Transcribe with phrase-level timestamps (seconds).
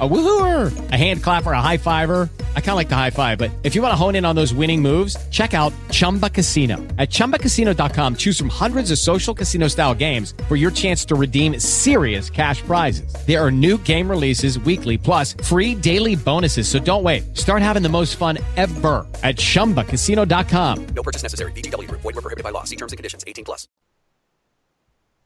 [0.00, 2.30] A woohooer, a hand clapper, a high fiver.
[2.56, 4.34] I kind of like the high five, but if you want to hone in on
[4.34, 6.78] those winning moves, check out Chumba Casino.
[6.96, 11.58] At ChumbaCasino.com, choose from hundreds of social casino style games for your chance to redeem
[11.58, 13.12] serious cash prizes.
[13.26, 16.66] There are new game releases weekly, plus free daily bonuses.
[16.66, 17.36] So don't wait.
[17.36, 20.86] Start having the most fun ever at ChumbaCasino.com.
[20.94, 21.52] No purchase necessary.
[21.52, 22.00] Group.
[22.00, 22.64] Void were prohibited by law.
[22.64, 23.24] See terms and conditions.
[23.26, 23.68] 18 plus.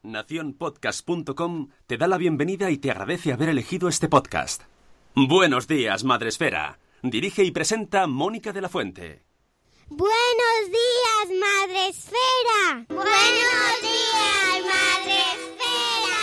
[0.04, 4.62] Naciónpodcast.com te da la bienvenida y te agradece haber elegido este podcast.
[5.14, 6.78] Buenos días, Madresfera.
[7.02, 9.24] Dirige y presenta Mónica de la Fuente.
[9.88, 12.84] Buenos días, Madre Esfera.
[12.88, 16.20] Buenos días, Madre Esfera.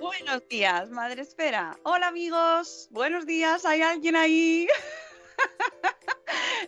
[0.00, 1.78] Buenos días, Madre Esfera.
[1.82, 4.66] Hola amigos, buenos días, ¿hay alguien ahí?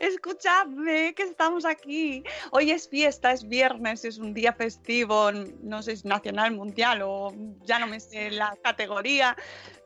[0.00, 2.24] Escuchadme, que estamos aquí.
[2.50, 7.32] Hoy es fiesta, es viernes, es un día festivo, no sé es nacional, mundial o
[7.62, 9.36] ya no me sé la categoría,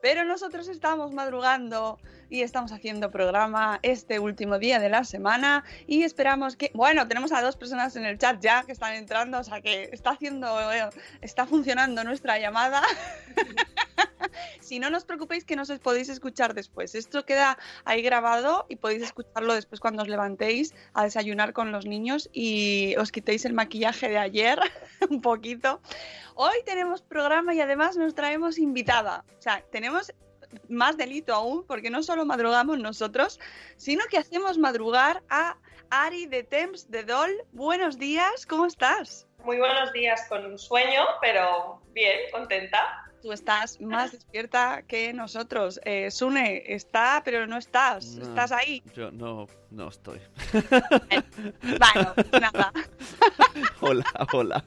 [0.01, 6.03] pero nosotros estamos madrugando y estamos haciendo programa este último día de la semana y
[6.03, 9.43] esperamos que, bueno, tenemos a dos personas en el chat ya que están entrando, o
[9.43, 10.47] sea que está haciendo,
[11.21, 12.81] está funcionando nuestra llamada.
[14.61, 16.95] si no, no os preocupéis que nos podéis escuchar después.
[16.95, 21.85] Esto queda ahí grabado y podéis escucharlo después cuando os levantéis a desayunar con los
[21.85, 24.59] niños y os quitéis el maquillaje de ayer
[25.09, 25.81] un poquito.
[26.35, 29.25] Hoy tenemos programa y además nos traemos invitada.
[29.37, 30.13] O sea, tenemos
[30.67, 33.39] más delito aún porque no solo madrugamos nosotros,
[33.77, 35.57] sino que hacemos madrugar a
[35.89, 37.31] Ari de Temps de Dol.
[37.51, 39.27] Buenos días, ¿cómo estás?
[39.43, 43.08] Muy buenos días, con un sueño, pero bien, contenta.
[43.21, 45.79] Tú estás más despierta que nosotros.
[45.83, 48.15] Eh, Sune, está, pero no estás.
[48.15, 48.81] No, ¿Estás ahí?
[48.95, 50.19] Yo no, no estoy.
[50.53, 52.71] Bueno, nada.
[53.81, 54.63] hola, hola.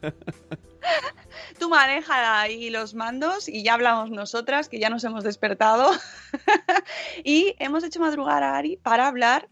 [1.59, 5.91] Tú maneja ahí los mandos y ya hablamos nosotras, que ya nos hemos despertado.
[7.25, 9.49] y hemos hecho madrugar a Ari para hablar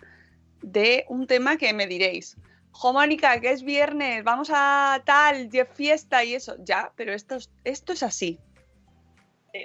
[0.60, 2.36] de un tema que me diréis.
[2.72, 6.56] Jo, Mónica, que es viernes, vamos a tal, de fiesta y eso.
[6.60, 8.38] Ya, pero esto, es- esto es así.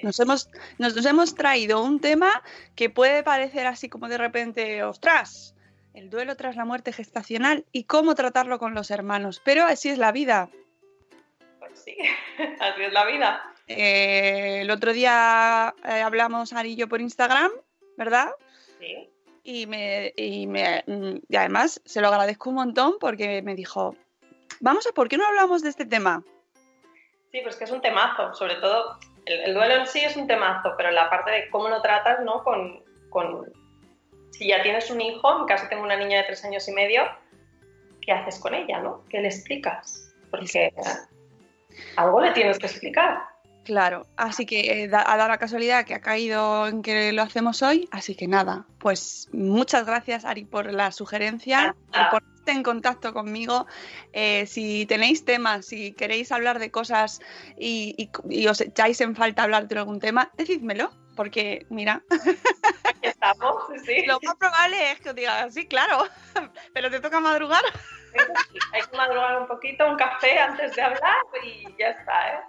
[0.04, 2.44] Nos hemos, nos, nos hemos traído un tema
[2.76, 5.56] que puede parecer así como de repente, ostras,
[5.94, 9.42] el duelo tras la muerte gestacional y cómo tratarlo con los hermanos.
[9.44, 10.50] Pero así es la vida.
[11.60, 11.96] Pues sí,
[12.60, 13.44] así es la vida.
[13.68, 17.52] Eh, el otro día eh, hablamos Ari y yo por Instagram,
[17.98, 18.30] ¿verdad?
[18.80, 19.10] Sí.
[19.44, 23.96] Y, me, y, me- mm, y además se lo agradezco un montón porque me dijo,
[24.60, 26.24] vamos a, ¿por qué no hablamos de este tema?
[27.32, 30.28] Sí, pues que es un temazo, sobre todo el, el duelo en sí es un
[30.28, 32.44] temazo, pero la parte de cómo lo tratas, ¿no?
[32.44, 33.52] Con, con-
[34.32, 37.04] si ya tienes un hijo, en caso tengo una niña de tres años y medio,
[38.02, 39.04] ¿qué haces con ella, no?
[39.10, 40.14] ¿Qué le explicas?
[40.30, 40.74] Porque
[41.98, 43.20] algo le tienes que explicar.
[43.64, 47.24] Claro, así que eh, da- ha dado la casualidad que ha caído en que lo
[47.24, 51.76] hacemos hoy, así que nada, pues muchas gracias Ari por la sugerencia,
[52.12, 53.66] por en contacto conmigo.
[54.14, 57.20] Eh, si tenéis temas, si queréis hablar de cosas
[57.58, 58.10] y, y-
[58.42, 62.04] y os echáis en falta hablar de algún tema, decídmelo, porque mira,
[62.84, 64.06] Aquí estamos, sí.
[64.06, 66.06] lo más probable es que os diga, sí, claro,
[66.74, 67.64] pero te toca madrugar.
[68.72, 72.40] Hay que madrugar un poquito, un café antes de hablar y ya está, ¿eh?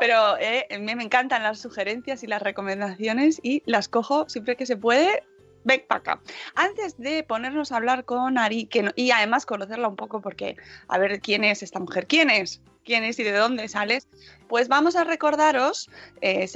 [0.00, 4.56] Pero eh, a mí me encantan las sugerencias y las recomendaciones y las cojo siempre
[4.56, 5.22] que se puede.
[5.66, 6.20] Ven para acá.
[6.54, 10.56] Antes de ponernos a hablar con Ari, y además conocerla un poco, porque
[10.86, 14.06] a ver quién es esta mujer, quién es, quién es y de dónde sales,
[14.48, 15.90] pues vamos a recordaros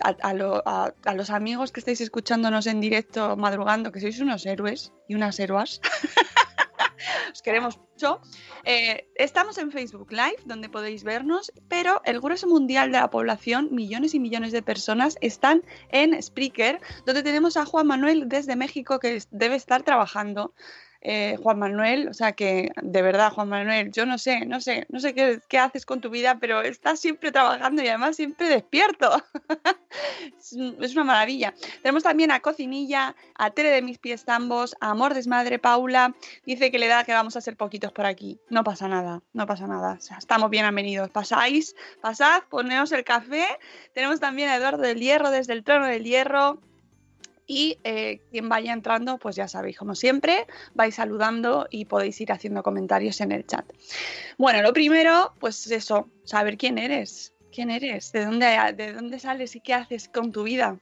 [0.05, 5.17] a- a los amigos que estáis escuchándonos en directo madrugando, que sois unos héroes y
[5.17, 5.81] unas héroas.
[7.33, 8.21] Os queremos mucho.
[8.65, 13.69] Eh, estamos en Facebook Live, donde podéis vernos, pero el grueso mundial de la población,
[13.73, 18.99] millones y millones de personas, están en Spreaker, donde tenemos a Juan Manuel desde México
[18.99, 20.55] que debe estar trabajando.
[21.03, 22.09] Eh, Juan Manuel.
[22.09, 25.41] O sea que, de verdad, Juan Manuel, yo no sé, no sé, no sé qué,
[25.49, 29.11] qué haces con tu vida, pero estás siempre trabajando y además siempre despierto.
[30.39, 31.55] es, una maravilla.
[31.83, 36.15] Tenemos también a Cocinilla, a Tere de Mis Pies Tambos, a Amor Desmadre Paula.
[36.45, 38.39] Dice que le da que vamos a ser poquitos por aquí.
[38.49, 39.95] No pasa nada, no pasa nada.
[39.99, 41.11] O sea, estamos bien bienvenidos.
[41.11, 43.47] Pasáis, pasad, poneos el café.
[43.95, 46.61] Tenemos también a Eduardo del Hierro desde el trono del Hierro.
[47.53, 52.31] Y eh, quien vaya entrando, pues ya sabéis, como siempre, vais saludando y podéis ir
[52.31, 53.65] haciendo comentarios en el chat.
[54.39, 57.35] Bueno, lo primero, pues eso, saber quién eres.
[57.53, 58.13] ¿Quién eres?
[58.13, 60.77] ¿De dónde, de dónde sales y qué haces con tu vida?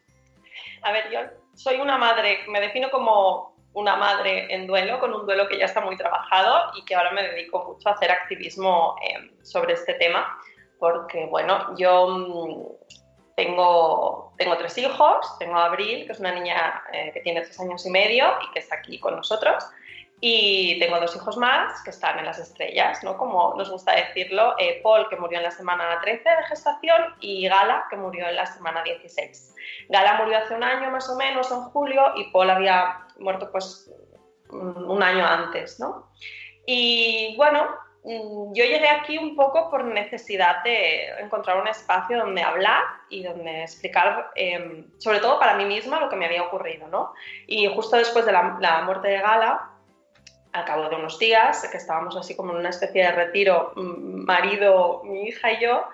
[0.83, 1.21] A ver, yo
[1.55, 5.65] soy una madre, me defino como una madre en duelo, con un duelo que ya
[5.65, 9.95] está muy trabajado y que ahora me dedico mucho a hacer activismo eh, sobre este
[9.95, 10.39] tema,
[10.79, 13.08] porque bueno, yo mm,
[13.39, 17.61] tengo, tengo tres hijos, tengo a Abril, que es una niña eh, que tiene tres
[17.61, 19.65] años y medio y que está aquí con nosotros,
[20.21, 23.17] y tengo dos hijos más que están en las estrellas, ¿no?
[23.17, 27.47] Como nos gusta decirlo, eh, Paul, que murió en la semana 13 de gestación, y
[27.47, 29.55] Gala, que murió en la semana 16.
[29.89, 33.89] Gala murió hace un año más o menos, en julio, y Paul había muerto pues
[34.51, 36.11] un año antes, ¿no?
[36.67, 37.69] Y bueno,
[38.05, 43.63] yo llegué aquí un poco por necesidad de encontrar un espacio donde hablar y donde
[43.63, 47.13] explicar, em, sobre todo para mí misma, lo que me había ocurrido, ¿no?
[47.47, 49.71] Y justo después de la, la muerte de Gala,
[50.53, 54.25] al cabo de unos días, que estábamos así como en una especie de retiro, mm,
[54.25, 55.85] marido, mi hija y yo,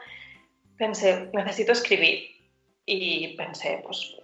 [0.76, 2.30] pensé, necesito escribir.
[2.86, 4.16] Y pensé, pues,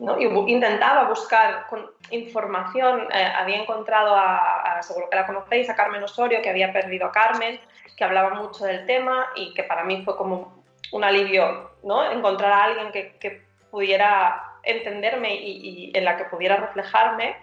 [0.00, 0.18] ¿no?
[0.18, 1.66] Intentaba buscar
[2.10, 7.06] información, eh, había encontrado a, seguro que la conocéis, a Carmen Osorio, que había perdido
[7.06, 7.60] a Carmen,
[7.96, 12.10] que hablaba mucho del tema y que para mí fue como un alivio, ¿no?
[12.10, 17.36] Encontrar a alguien que, pudiera entenderme y, en la que pudiera reflejarme.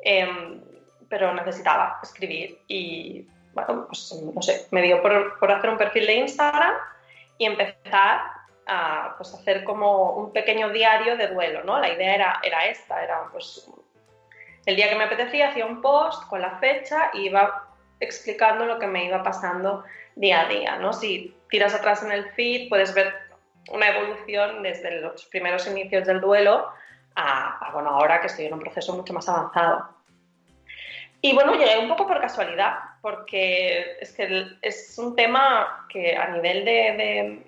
[0.00, 0.60] Eh,
[1.08, 6.06] pero necesitaba escribir y, bueno, pues no sé, me dio por, por hacer un perfil
[6.06, 6.74] de Instagram
[7.38, 8.20] y empezar
[8.68, 11.78] a pues, hacer como un pequeño diario de duelo, ¿no?
[11.80, 13.68] La idea era, era esta, era pues
[14.66, 17.68] el día que me apetecía hacía un post con la fecha y iba
[18.00, 19.84] explicando lo que me iba pasando
[20.14, 20.92] día a día, ¿no?
[20.92, 23.14] Si tiras atrás en el feed puedes ver
[23.70, 26.68] una evolución desde los primeros inicios del duelo
[27.14, 29.98] a, a bueno, ahora que estoy en un proceso mucho más avanzado.
[31.20, 36.28] Y bueno, llegué un poco por casualidad, porque es que es un tema que a
[36.28, 37.42] nivel de,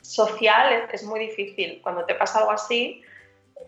[0.00, 1.80] social es, muy difícil.
[1.82, 3.02] Cuando te pasa algo así,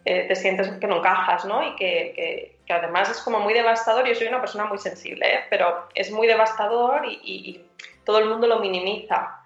[0.04, 1.62] eh, te sientes que no encajas, ¿no?
[1.66, 4.06] Y que, que, además es como muy devastador.
[4.06, 5.40] Yo soy una persona muy sensible, ¿eh?
[5.50, 7.68] pero es muy devastador y, y,
[8.04, 9.38] todo el mundo lo minimiza.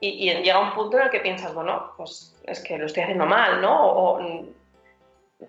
[0.00, 3.04] Y, y, llega un punto en el que piensas, bueno, pues es que lo estoy
[3.04, 3.86] haciendo mal, ¿no?
[3.86, 4.20] O,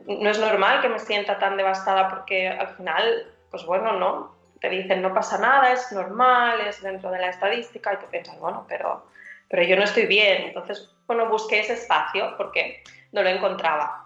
[0.08, 4.68] no es normal que me sienta tan devastada porque al final pues bueno, no, te
[4.70, 8.66] dicen no pasa nada, es normal, es dentro de la estadística y tú piensas, bueno,
[8.68, 9.06] pero,
[9.50, 10.44] pero yo no estoy bien.
[10.44, 14.04] Entonces, bueno, busqué ese espacio porque no lo encontraba.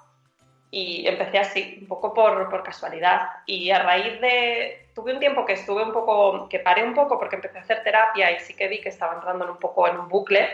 [0.72, 3.30] Y empecé así, un poco por, por casualidad.
[3.46, 4.90] Y a raíz de...
[4.94, 7.84] Tuve un tiempo que estuve un poco, que paré un poco porque empecé a hacer
[7.84, 10.48] terapia y sí que vi que estaba entrando un poco en un bucle.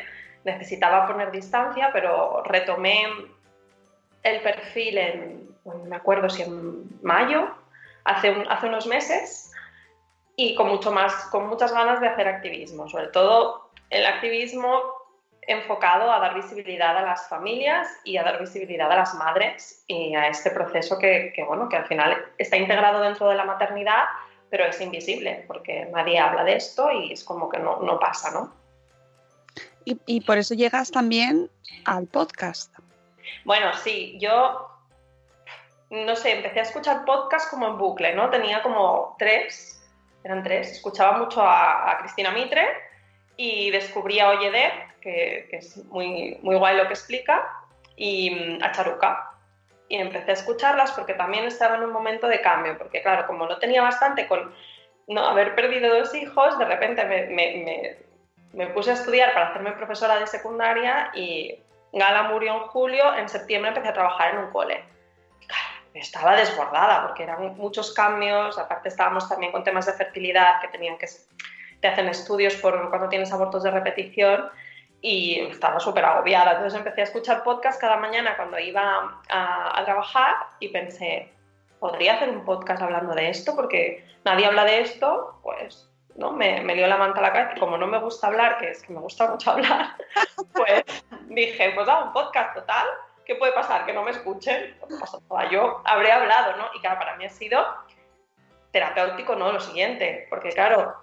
[0.44, 3.08] Necesitaba poner distancia, pero retomé
[4.24, 7.50] el perfil en, no me acuerdo si en mayo
[8.04, 9.52] hace, hace unos meses
[10.36, 14.82] y con, mucho más, con muchas ganas de hacer activismo, sobre todo el activismo
[15.48, 20.16] enfocado a dar visibilidad a las familias y a dar visibilidad a las madres y
[20.16, 24.06] a este proceso que, que, bueno, que al final está integrado dentro de la maternidad,
[24.50, 28.32] pero es invisible porque nadie habla de esto y es como que no, no pasa,
[28.32, 28.54] ¿no?
[29.86, 31.52] Y, y por eso llegas también
[31.86, 32.74] al podcast.
[33.44, 34.68] Bueno, sí, yo
[35.90, 38.30] no sé, empecé a escuchar podcasts como en bucle, ¿no?
[38.30, 39.84] Tenía como tres,
[40.24, 42.68] eran tres, escuchaba mucho a, Cristina Mitre
[43.38, 47.48] y descubrí a Oyede, que, que, es muy, muy guay lo que explica,
[47.96, 49.32] y mm, a Charuca.
[49.88, 53.46] Y empecé a escucharlas porque también estaba en un momento de cambio, porque claro, como
[53.46, 54.54] no tenía bastante con
[55.08, 57.98] no haber perdido dos hijos, de repente me, me,
[58.54, 61.60] me puse a estudiar para hacerme profesora de secundaria y
[61.94, 64.84] Gala murió en julio, en septiembre empecé a trabajar en un cole
[66.00, 70.98] estaba desbordada porque eran muchos cambios, aparte estábamos también con temas de fertilidad que tenían
[70.98, 71.08] que,
[71.82, 74.50] te hacen estudios por cuando tienes abortos de repetición
[75.02, 76.54] y estaba súper agobiada.
[76.54, 81.32] Entonces empecé a escuchar podcast cada mañana cuando iba a, trabajar y pensé,
[81.80, 83.56] ¿podría hacer un podcast hablando de esto?
[83.56, 86.32] Porque nadie habla de esto, pues ¿no?
[86.32, 88.72] me, me lió la manta a la cabeza y como no me gusta hablar, que
[88.72, 89.96] es que me gusta mucho hablar,
[90.54, 90.84] pues
[91.28, 92.88] dije, pues hago un podcast total
[93.26, 93.86] ¿qué puede pasar?
[93.86, 94.78] Que no me escuchen.
[95.00, 95.50] Pasa nada.
[95.50, 96.66] Yo habré hablado, ¿no?
[96.76, 97.66] Y claro, para mí ha sido
[98.72, 100.96] terapéutico, no, lo siguiente, porque claro,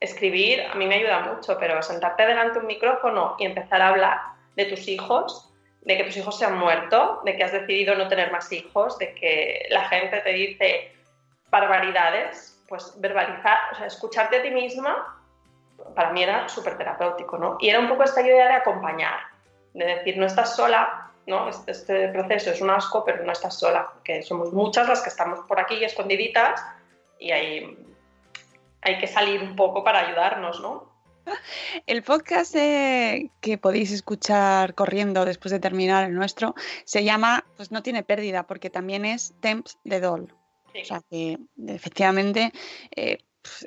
[0.00, 3.88] escribir a mí me ayuda mucho, pero sentarte delante de un micrófono y empezar a
[3.88, 4.18] hablar
[4.56, 5.52] de tus hijos,
[5.82, 8.98] de que tus hijos se han muerto, de que has decidido no tener más hijos,
[8.98, 10.92] de que la gente te dice
[11.50, 15.18] barbaridades, pues verbalizar, o sea, escucharte a ti misma,
[15.94, 17.56] para mí era súper terapéutico, ¿no?
[17.60, 19.18] Y era un poco esta idea de acompañar,
[19.74, 21.48] de decir, no estás sola, ¿no?
[21.48, 25.08] Este, este proceso es un asco, pero no estás sola, que somos muchas las que
[25.08, 26.64] estamos por aquí escondiditas
[27.18, 27.76] y hay,
[28.82, 30.90] hay que salir un poco para ayudarnos, ¿no?
[31.86, 37.70] El podcast eh, que podéis escuchar corriendo después de terminar el nuestro se llama, pues
[37.70, 40.34] no tiene pérdida, porque también es Temps de Doll.
[40.66, 42.52] O sea que efectivamente
[42.94, 43.18] eh,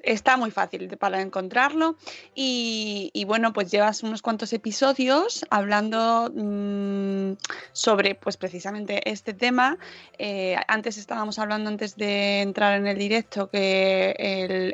[0.04, 1.96] está muy fácil para encontrarlo.
[2.36, 7.34] Y, bueno, pues llevas unos cuantos episodios hablando mm,
[7.72, 9.78] sobre pues precisamente este tema.
[10.18, 14.16] Eh, antes estábamos hablando, antes de entrar en el directo, que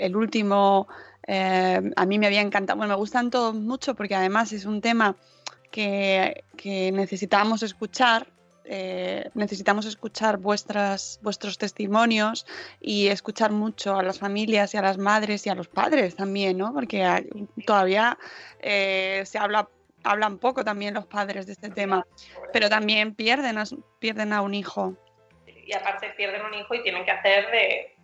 [0.01, 0.87] el, último
[1.27, 2.77] eh, a mí me había encantado.
[2.77, 5.15] Bueno, me gustan todos mucho porque además es un tema
[5.71, 8.27] que, que necesitábamos escuchar.
[8.65, 12.45] Eh, necesitamos escuchar vuestras, vuestros testimonios
[12.79, 16.57] y escuchar mucho a las familias y a las madres y a los padres también,
[16.57, 16.73] ¿no?
[16.73, 17.29] Porque hay-
[17.65, 18.17] todavía
[18.59, 19.69] eh, se habla,
[20.03, 22.05] hablan poco también los padres de este tema,
[22.53, 23.63] pero también pierden a,
[23.99, 24.95] pierden a un hijo
[25.65, 27.95] Y aparte pierden un hijo y tienen que hacer de...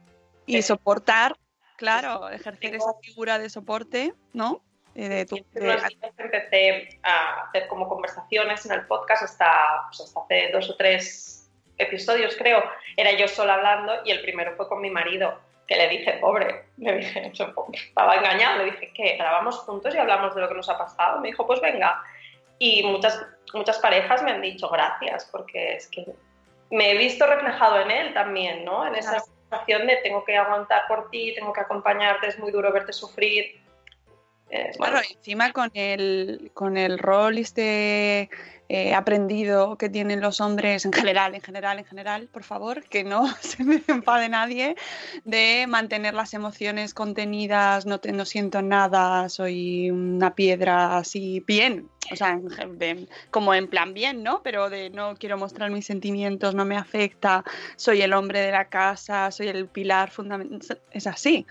[0.46, 1.36] y soportar,
[1.78, 4.62] claro, ejercer esa figura de soporte, ¿no?
[4.96, 10.22] De tu- Hace de- empecé a hacer como conversaciones en el podcast hasta, pues hasta
[10.22, 12.64] hace dos o tres episodios, creo.
[12.96, 15.38] Era yo sola hablando y el primero fue con mi marido,
[15.68, 17.32] que le dije, pobre, le dije,
[17.74, 19.18] estaba engañado, le dije, ¿qué?
[19.18, 21.20] ¿Grabamos juntos y hablamos de lo que nos ha pasado?
[21.20, 22.02] Me dijo, pues venga.
[22.58, 23.22] Y muchas,
[23.54, 26.06] muchas parejas me han dicho gracias, porque es que
[26.72, 28.88] me he visto reflejado en él también, ¿no?
[28.88, 29.26] En esa Claro.
[29.50, 33.60] sensación de tengo que aguantar por ti, tengo que acompañarte, es muy duro verte sufrir.
[34.52, 38.30] Eh, Claro, bueno, encima con el, con el rol este
[38.70, 43.04] eh, aprendido que tienen los hombres en general, en general, en general, por favor, que
[43.04, 44.76] no se me enfade nadie,
[45.24, 51.90] de mantener las emociones contenidas, no, te- no siento nada, soy una piedra así bien,
[52.12, 54.42] o sea, de- como en plan bien, ¿no?
[54.44, 57.44] Pero de no quiero mostrar mis sentimientos, no me afecta,
[57.78, 61.46] soy el hombre de la casa, soy el pilar fundamental, es así.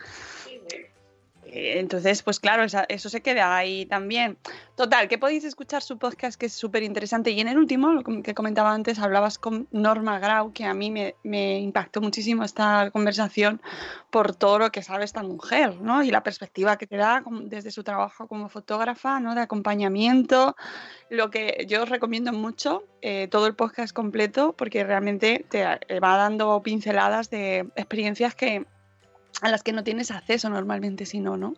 [1.47, 4.39] Eh, Entonces, pues claro, eso se queda ahí también.
[4.77, 7.31] Total, que podéis escuchar su podcast que es súper interesante.
[7.31, 10.91] Y en el último, lo que comentaba antes, hablabas con Norma Grau, que a mí
[10.91, 13.61] me, impactó muchísimo esta conversación
[14.11, 16.03] por todo lo que sabe esta mujer, ¿no?
[16.03, 19.35] Y la perspectiva que te da desde su trabajo como fotógrafa, ¿no?
[19.35, 20.57] De acompañamiento.
[21.11, 26.01] Lo que yo os recomiendo mucho, eh, todo el podcast completo, porque realmente te eh,
[26.01, 28.67] va dando pinceladas de experiencias que
[29.43, 31.55] a las que no tienes acceso normalmente, si no, ¿no?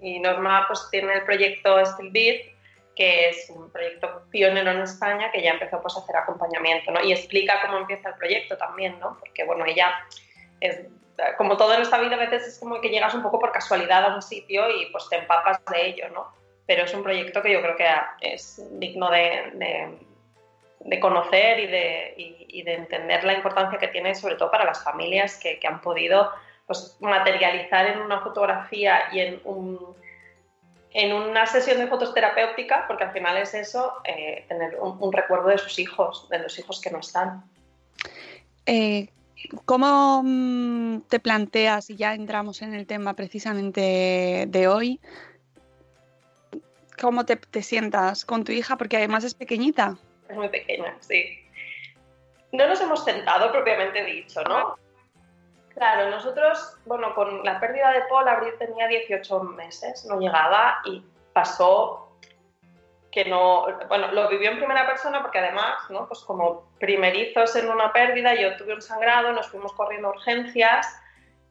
[0.00, 2.58] Y Norma pues tiene el proyecto Still Beat,
[2.94, 7.02] que es un proyecto pionero en España que ya empezó pues a hacer acompañamiento, ¿no?
[7.02, 9.16] Y explica cómo empieza el proyecto también, ¿no?
[9.20, 9.94] Porque bueno, ella
[10.60, 10.80] es
[11.36, 14.04] como todo en esta vida a veces es como que llegas un poco por casualidad
[14.04, 16.32] a un sitio y pues te empapas de ello, ¿no?
[16.66, 17.86] Pero es un proyecto que yo creo que
[18.20, 19.98] es digno de, de,
[20.80, 24.64] de conocer y de, y, y de entender la importancia que tiene sobre todo para
[24.64, 26.30] las familias que, que han podido
[26.68, 29.96] pues, materializar en una fotografía y en, un,
[30.92, 35.10] en una sesión de fotos terapéutica, porque al final es eso, eh, tener un, un,
[35.10, 37.42] recuerdo de sus hijos, de los hijos que no están.
[38.66, 39.08] Eh,
[39.64, 45.00] ¿Cómo mm, te planteas, y ya entramos en el tema precisamente de hoy,
[47.00, 48.76] cómo te, te sientas con tu hija?
[48.76, 49.96] Porque además es pequeñita.
[50.28, 51.38] Es muy pequeña, sí.
[52.52, 54.76] No nos hemos sentado propiamente dicho, ¿no?
[55.78, 61.04] Claro, nosotros, bueno, con la pérdida de Paul, Abril tenía 18 meses, no llegaba y
[61.32, 62.16] pasó
[63.12, 66.08] que no, bueno, lo vivió en primera persona porque además, ¿no?
[66.08, 71.00] Pues como primerizos en una pérdida, yo tuve un sangrado, nos fuimos corriendo urgencias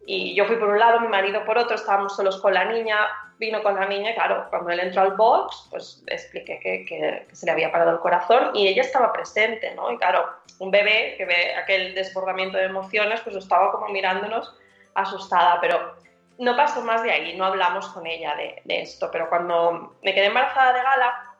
[0.10, 2.96] y yo fui por un lado, mi marido por otro, estábamos solos con la niña,
[3.38, 7.26] vino con la niña, claro, cuando él entró al box, pues le expliqué que, que,
[7.28, 9.92] que, se le había parado el corazón y ella estaba presente, ¿no?
[9.92, 10.26] Y claro,
[10.60, 14.56] un bebé que ve aquel desbordamiento de emociones, pues estaba como mirándonos
[14.96, 15.98] asustada, pero
[16.38, 20.14] no pasó más de ahí, no hablamos con ella de, de esto, pero cuando me
[20.14, 21.36] quedé embarazada de Gala,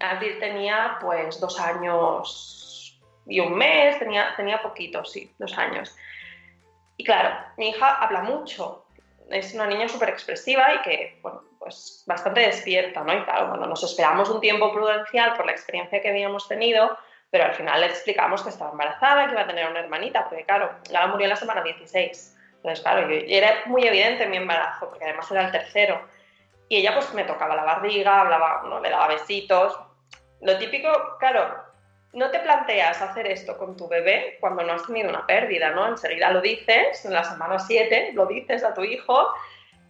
[0.00, 5.94] Abril tenía pues dos años y un mes, tenía, tenía poquito, sí, dos años.
[6.96, 8.86] Y claro, mi hija habla mucho,
[9.30, 13.12] es una niña súper expresiva y que, bueno, pues bastante despierta, ¿no?
[13.14, 16.96] Y claro, bueno, nos esperamos un tiempo prudencial por la experiencia que habíamos tenido,
[17.30, 20.44] pero al final le explicamos que estaba embarazada, que iba a tener una hermanita, porque
[20.44, 22.36] claro, Gala murió en la semana 16.
[22.56, 26.00] Entonces, claro, yo- era muy evidente mi embarazo, porque además era el tercero.
[26.68, 28.80] Y ella pues me tocaba la barriga, hablaba, ¿no?
[28.80, 29.78] le daba besitos.
[30.40, 31.63] Lo típico, claro,
[32.14, 35.88] no te planteas hacer esto con tu bebé cuando no has tenido una pérdida, ¿no?
[35.88, 39.28] Enseguida lo dices, en la semana 7 lo dices a tu hijo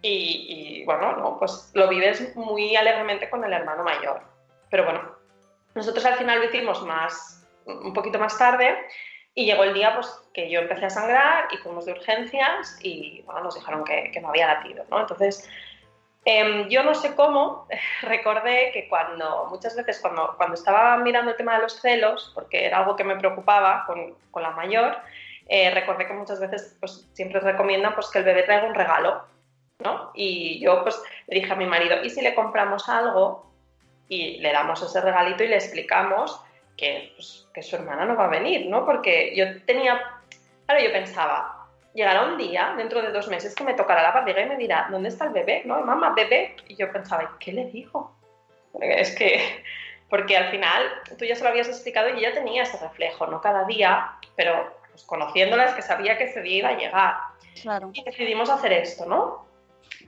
[0.03, 4.21] y, bueno, no, pues lo vives muy alegremente con el hermano mayor.
[4.71, 5.17] Pero bueno,
[5.75, 8.77] nosotros al final lo hicimos más, un poquito más tarde
[9.35, 13.23] y llegó el día pues, que yo empecé a sangrar y fuimos de urgencias y
[13.23, 15.01] bueno, nos dijeron que, que no había latido, ¿no?
[15.01, 15.49] Entonces,
[16.25, 17.67] em, yo no sé cómo
[18.03, 22.67] recordé que cuando, muchas veces cuando, cuando estaba mirando el tema de los celos, porque
[22.67, 24.97] era algo que me preocupaba con, con la mayor,
[25.49, 29.25] eh, recordé que muchas veces pues, siempre recomiendan pues, que el bebé traiga un regalo,
[29.81, 30.11] ¿no?
[30.15, 33.51] Y yo pues le dije a mi marido, ¿y si le compramos algo
[34.09, 36.41] y le damos ese regalito y le explicamos
[36.77, 38.85] que, pues, que su hermana no va a venir, ¿no?
[38.85, 40.01] Porque yo tenía,
[40.67, 41.54] claro, yo pensaba,
[41.95, 44.89] llegará un día, dentro de dos meses, que me tocará la barriga y me dirá,
[44.91, 45.63] ¿dónde está el bebé?
[45.65, 45.81] ¿No?
[45.81, 46.57] Mamá, bebé.
[46.69, 48.15] Y yo pensaba, ¿y qué le digo?
[48.81, 49.63] Es que,
[50.11, 50.83] porque al final
[51.17, 54.77] tú ya se lo habías explicado y ella tenía ese reflejo, no cada día, pero
[54.91, 57.15] pues, conociéndola es que sabía que ese día iba a llegar.
[57.63, 57.91] Claro.
[57.93, 59.47] Y decidimos hacer esto, ¿no?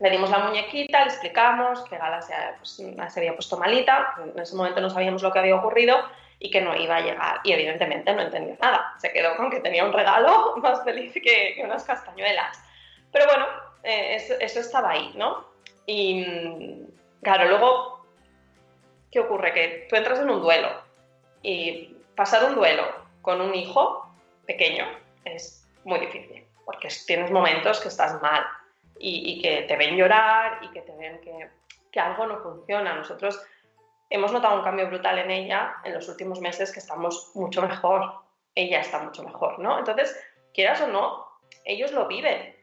[0.01, 4.39] Le dimos la muñequita, le explicamos que Gala se, pues, se había puesto malita, en
[4.39, 5.97] ese momento no sabíamos lo que había ocurrido
[6.39, 7.41] y que no iba a llegar.
[7.45, 8.95] Y evidentemente no entendió nada.
[8.99, 12.63] Se quedó con que tenía un regalo más feliz que, que unas castañuelas.
[13.13, 13.47] Pero bueno,
[13.83, 15.47] eh, eso, eso, estaba ahí, ¿no?
[15.87, 16.25] Y
[17.23, 18.07] claro, luego,
[19.11, 19.53] ¿qué ocurre?
[19.53, 20.69] Que tú entras en un duelo
[21.43, 22.85] y pasar un duelo
[23.23, 24.13] con un hijo
[24.47, 24.87] pequeño
[25.25, 28.45] es muy difícil, porque tienes momentos que estás mal
[28.99, 31.49] y, y que te ven llorar y que te ven que,
[31.93, 32.95] que algo no funciona.
[32.95, 33.41] Nosotros
[34.11, 38.15] hemos notado un cambio brutal en ella en los últimos meses que estamos mucho mejor.
[38.55, 39.79] Ella está mucho mejor, ¿no?
[39.79, 40.17] Entonces,
[40.55, 41.27] quieras o no,
[41.65, 42.55] ellos lo viven.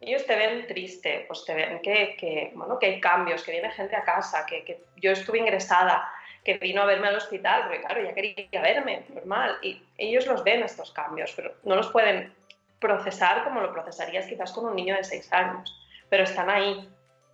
[0.00, 3.70] Ellos te ven triste, pues te ven que, que, bueno, que hay cambios, que viene
[3.70, 6.08] gente a casa, que, que, yo estuve ingresada,
[6.44, 9.58] que vino a verme al hospital, porque claro, ya quería verme, normal.
[9.62, 12.34] Y ellos los ven estos cambios, pero no los pueden
[12.80, 15.72] procesar como lo procesarías quizás con un niño de seis años,
[16.10, 16.88] pero están ahí,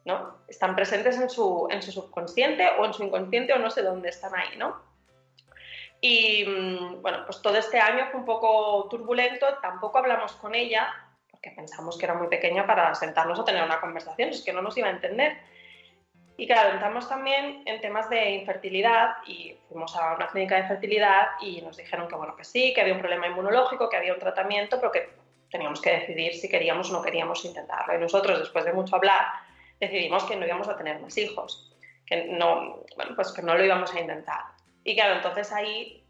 [0.09, 0.39] ¿no?
[0.49, 4.09] Están presentes en su, en su subconsciente o en su inconsciente o no sé dónde
[4.09, 4.81] están ahí, ¿no?
[6.01, 6.45] Y
[7.03, 10.89] bueno, pues todo este año fue un poco turbulento, tampoco hablamos con ella,
[11.31, 14.63] porque pensamos que era muy pequeña para sentarnos a tener una conversación, es que no
[14.63, 15.37] nos iba a entender.
[16.39, 21.27] Y claro, entramos también en temas de infertilidad y fuimos a una clínica de fertilidad
[21.43, 24.21] y nos dijeron que bueno, que sí, que había un problema inmunológico, que había un
[24.21, 25.11] tratamiento, pero que
[25.51, 27.95] teníamos que decidir si queríamos o no queríamos intentarlo.
[27.95, 29.27] Y nosotros, después de mucho hablar,
[29.81, 31.73] decidimos que no íbamos a tener más hijos,
[32.07, 34.41] que no, bueno, pues que no lo íbamos a intentar.
[34.85, 36.05] Y claro, entonces ahí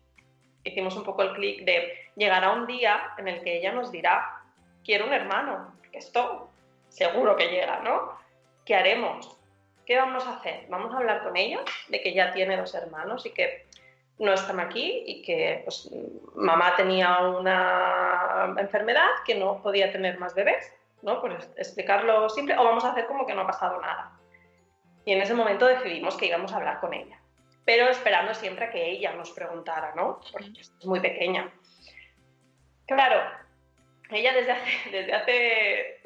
[0.64, 3.90] hicimos un poco el clic de llegar a un día en el que ella nos
[3.90, 4.42] dirá,
[4.85, 6.50] quiero un hermano, que esto
[6.88, 8.18] seguro que llega, ¿no?
[8.64, 9.37] ¿Qué haremos?
[9.87, 10.66] ¿Qué vamos a hacer?
[10.68, 13.66] ¿Vamos a hablar con ella de que ya tiene dos hermanos y que
[14.18, 15.90] no están aquí y que pues,
[16.35, 20.74] mamá tenía una enfermedad que no podía tener más bebés?
[21.03, 21.21] ¿No?
[21.21, 24.19] Por explicarlo simple, o vamos a hacer como que no ha pasado nada.
[25.05, 27.19] Y en ese momento decidimos que íbamos a hablar con ella,
[27.65, 30.21] pero esperando siempre a que ella nos preguntara, ¿no?
[30.33, 31.53] Porque es muy pequeña.
[32.87, 33.21] Claro,
[34.11, 36.03] ella desde hace, desde hace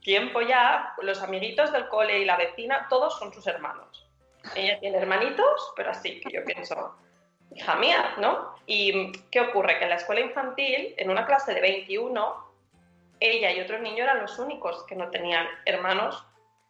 [0.00, 4.06] tiempo ya, los amiguitos del cole y la vecina, todos son sus hermanos.
[4.54, 6.94] Ella tiene hermanitos, pero así que yo pienso,
[7.54, 8.54] hija mía, ¿no?
[8.66, 9.78] ¿Y qué ocurre?
[9.78, 12.43] Que en la escuela infantil, en una clase de 21,
[13.20, 16.26] ella y otro niño eran los únicos que no tenían hermanos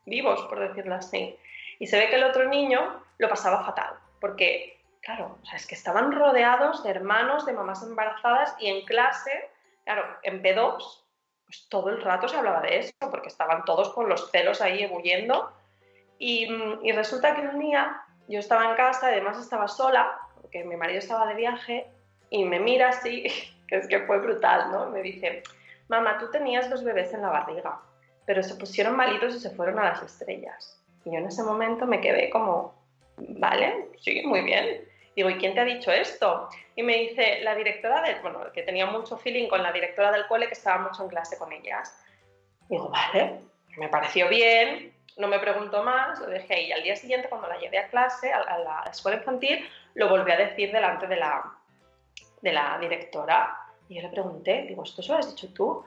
[0.06, 1.36] vivos, por decirlo así.
[1.78, 5.66] Y se ve que el otro niño lo pasaba fatal, porque, claro, o sea, es
[5.66, 9.50] que estaban rodeados de hermanos, de mamás embarazadas y en clase,
[9.84, 11.02] claro, en P2,
[11.46, 14.82] pues todo el rato se hablaba de eso, porque estaban todos con los celos ahí
[14.82, 15.52] ebulliendo.
[16.18, 16.48] Y,
[16.82, 20.98] y resulta que un día yo estaba en casa, además estaba sola, porque mi marido
[20.98, 21.86] estaba de viaje,
[22.30, 23.26] y me mira así,
[23.68, 24.90] que es que fue brutal, ¿no?
[24.90, 25.42] Me dice,
[25.94, 27.80] mamá, tú tenías dos bebés en la barriga,
[28.26, 30.80] pero se pusieron malitos y se fueron a las estrellas.
[31.04, 32.74] Y yo en ese momento me quedé como,
[33.16, 34.84] vale, sí, muy bien.
[35.14, 36.48] Digo, ¿y quién te ha dicho esto?
[36.74, 40.26] Y me dice, la directora del, bueno, que tenía mucho feeling con la directora del
[40.26, 42.02] cole, que estaba mucho en clase con ellas.
[42.68, 43.40] Digo, vale,
[43.76, 46.66] me pareció bien, no me preguntó más, lo dejé ahí.
[46.66, 50.32] Y al día siguiente, cuando la llevé a clase, a, la escuela infantil, lo volví
[50.32, 51.44] a decir delante de la,
[52.42, 53.56] de la directora.
[53.94, 55.84] Y yo le pregunté, digo, ¿esto se lo has dicho tú?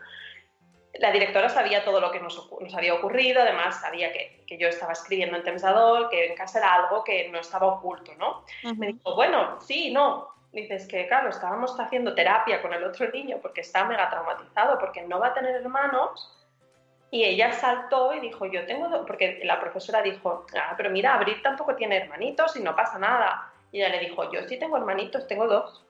[0.93, 4.69] La directora sabía todo lo que nos, nos había ocurrido, además sabía que, que, yo
[4.69, 8.45] estaba escribiendo en Temsadol, que en casa era algo que no estaba oculto, ¿no?
[8.63, 8.77] Uh -huh.
[8.77, 10.29] Me dijo, bueno, sí, no.
[10.53, 15.01] Dices que, claro, estábamos haciendo terapia con el otro niño porque está mega traumatizado, porque
[15.01, 16.33] no va a tener hermanos
[17.11, 21.13] Y ella saltó y dijo, yo tengo, dos, porque la profesora dijo, ah, pero mira,
[21.13, 23.51] Abril tampoco tiene hermanitos y no pasa nada.
[23.71, 25.86] Y ella le dijo, yo sí tengo hermanitos, tengo dos.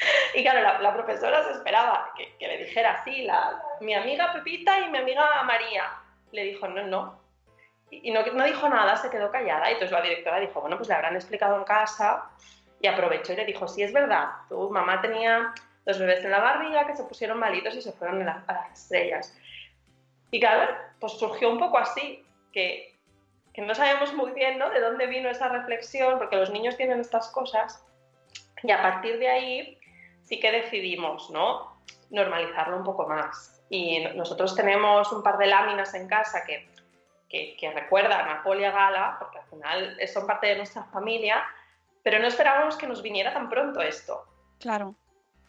[0.34, 4.32] y claro, la, la, profesora se esperaba que, que le dijera, sí, la, mi amiga
[4.32, 5.84] Pepita y mi amiga María.
[6.32, 7.20] Le dijo, no, no.
[7.90, 9.68] Y no, no dijo nada, se quedó callada.
[9.68, 12.30] Y entonces la directora dijo, bueno, pues le habrán explicado en casa.
[12.80, 15.52] Y aprovechó y le dijo, sí, es verdad, tu mamá tenía
[15.84, 19.36] dos bebés en la barriga que se pusieron malitos y se fueron a las estrellas.
[20.30, 22.96] Y claro, pues surgió un poco así, que,
[23.52, 24.70] que no sabemos muy bien ¿no?
[24.70, 27.84] de dónde vino esa reflexión, porque los niños tienen estas cosas,
[28.62, 29.79] y a partir de ahí
[30.30, 31.76] sí que decidimos ¿no?
[32.10, 33.60] normalizarlo un poco más.
[33.68, 36.68] Y nosotros tenemos un par de láminas en casa que,
[37.28, 41.44] que, que recuerdan a Poli a Gala, porque al final son parte de nuestra familia,
[42.02, 44.24] pero no esperábamos que nos viniera tan pronto esto.
[44.60, 44.94] Claro.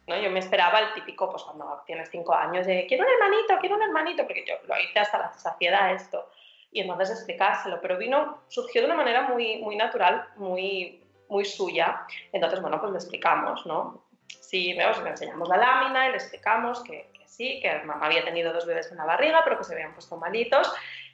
[0.08, 0.18] ¿no?
[0.18, 3.76] Yo me esperaba el típico, pues cuando tienes cinco años, de quiero un hermanito, quiero
[3.76, 6.28] un hermanito, porque yo lo hice hasta la saciedad esto.
[6.72, 12.06] Y entonces explicárselo, pero vino, surgió de una manera muy, muy natural, muy, muy suya.
[12.32, 14.11] Entonces, bueno, pues le explicamos, ¿no?
[14.40, 18.54] Sí, le enseñamos la lámina y le explicamos que, que, sí, que mamá había tenido
[18.54, 20.72] dos bebés en la barriga, pero que se habían puesto malitos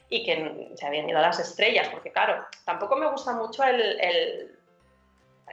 [0.10, 4.00] y que se habían ido a las estrellas, porque claro, tampoco me gusta mucho el,
[4.00, 4.58] el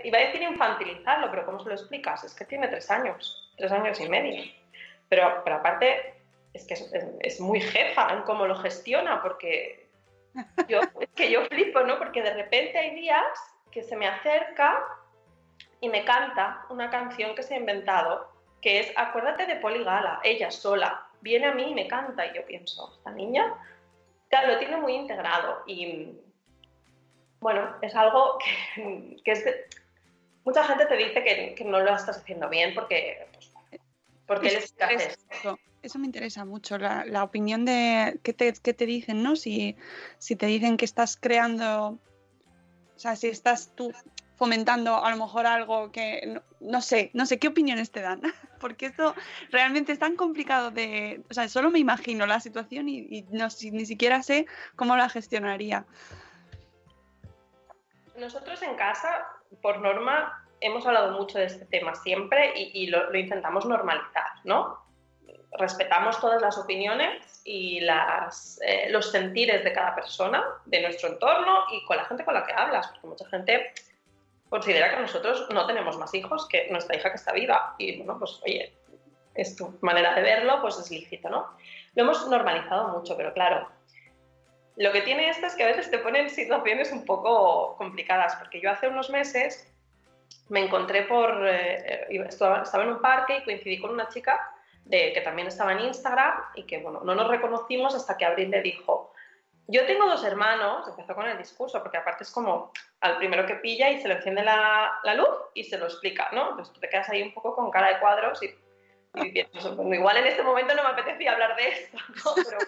[0.02, 2.24] iba a decir infantilizarlo, pero ¿cómo se lo explicas?
[2.24, 4.44] Es que tiene tres años, tres años y medio.
[5.08, 6.14] Pero, pero aparte,
[6.52, 9.88] es que es, es, es, muy jefa en cómo lo gestiona, porque
[10.68, 11.98] yo, es que yo flipo, ¿no?
[11.98, 13.24] Porque de repente hay días
[13.70, 14.84] que se me acerca
[15.84, 18.26] y me canta una canción que se ha inventado,
[18.62, 22.46] que es Acuérdate de Poligala, ella sola, viene a mí y me canta, y yo
[22.46, 23.54] pienso, esta niña,
[24.30, 26.18] claro, lo tiene muy integrado y
[27.40, 28.38] bueno, es algo
[28.74, 29.66] que, que es de,
[30.46, 33.52] mucha gente te dice que, que, no lo estás haciendo bien porque, pues,
[34.26, 34.74] porque eso,
[35.28, 39.36] eso, eso, me interesa mucho, la, la opinión de qué te, qué te, dicen, ¿no?
[39.36, 39.76] Si,
[40.16, 41.98] si te dicen que estás creando,
[42.96, 43.92] o sea, si estás tú
[44.36, 48.20] fomentando a lo mejor algo que no, sé, no sé qué opiniones te dan,
[48.60, 49.14] porque esto
[49.50, 53.24] realmente es tan complicado de, o sea, solo me imagino la situación y,
[53.72, 55.84] ni siquiera sé cómo la gestionaría.
[58.16, 59.26] Nosotros en casa,
[59.60, 64.78] por norma, hemos hablado mucho de este tema siempre y, lo, intentamos normalizar, ¿no?
[65.58, 71.84] Respetamos todas las opiniones y eh, los sentires de cada persona, de nuestro entorno y
[71.86, 73.72] con la gente con la que hablas, porque mucha gente
[74.54, 77.74] considera que nosotros no tenemos más hijos que nuestra hija que está viva.
[77.76, 78.72] Y bueno, pues oye,
[79.34, 81.48] es tu manera de verlo, pues es lícito, ¿no?
[81.96, 83.68] Lo hemos normalizado mucho, pero claro,
[84.76, 88.60] lo que tiene esto es que a veces te ponen situaciones un poco complicadas, porque
[88.60, 89.68] yo hace unos meses
[90.48, 91.48] me encontré por.
[91.48, 94.38] Eh, estaba, en un parque y coincidí con una chica
[94.84, 98.50] de, que también estaba en Instagram y que, bueno, no nos reconocimos hasta que Abril
[98.50, 99.13] le dijo.
[99.66, 103.54] Yo tengo dos hermanos, empezó con el discurso, porque aparte es como al primero que
[103.54, 106.50] pilla y se le enciende la, la luz y se lo explica, ¿no?
[106.50, 108.54] Entonces tú te quedas ahí un poco con cara de cuadros y,
[109.14, 112.34] y piensas, bueno, igual en este momento no me apetecía hablar de esto, ¿no?
[112.34, 112.58] Pero,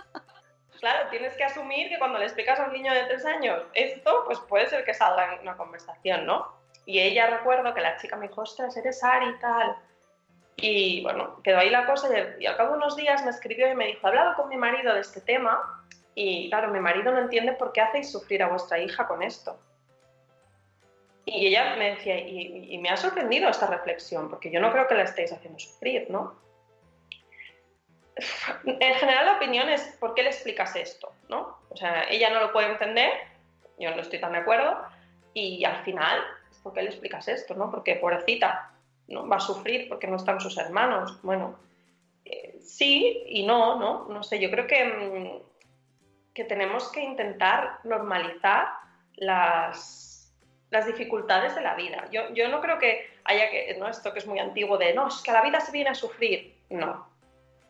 [0.80, 4.22] claro, tienes que asumir que cuando le explicas a un niño de tres años esto,
[4.24, 6.54] pues puede ser que salga en una conversación, ¿no?
[6.86, 9.76] Y ella recuerdo que la chica me dijo, ostras, eres Ari y tal.
[10.56, 13.70] Y bueno, quedó ahí la cosa y, y, al cabo de unos días me escribió
[13.70, 15.83] y me dijo, he hablado con mi marido de este tema
[16.14, 19.58] y claro, mi marido no entiende por qué hacéis sufrir a vuestra hija con esto.
[21.26, 24.94] Y ella me decía, y, me ha sorprendido esta reflexión, porque yo no creo que
[24.94, 26.34] la estéis haciendo sufrir, ¿no?
[28.64, 31.12] En general la opinión es, ¿por qué le explicas esto?
[31.28, 31.58] ¿no?
[31.70, 33.10] O sea, ella no lo puede entender,
[33.78, 34.76] yo no estoy tan de acuerdo,
[35.32, 36.20] y al final
[36.64, 37.54] ¿por qué le explicas esto?
[37.54, 37.70] ¿no?
[37.70, 38.72] Porque pobrecita,
[39.08, 39.28] ¿no?
[39.28, 41.20] va a sufrir porque no están sus hermanos.
[41.22, 41.58] Bueno,
[42.24, 44.06] eh, sí y no, ¿no?
[44.08, 45.53] No sé, yo creo que, mm,
[46.34, 48.68] que tenemos que intentar normalizar
[49.14, 50.34] las,
[50.70, 52.08] las dificultades de la vida.
[52.10, 53.88] Yo, yo, no creo que haya que, ¿no?
[53.88, 56.58] Esto que es muy antiguo de, no, es que la vida se viene a sufrir.
[56.68, 57.08] No.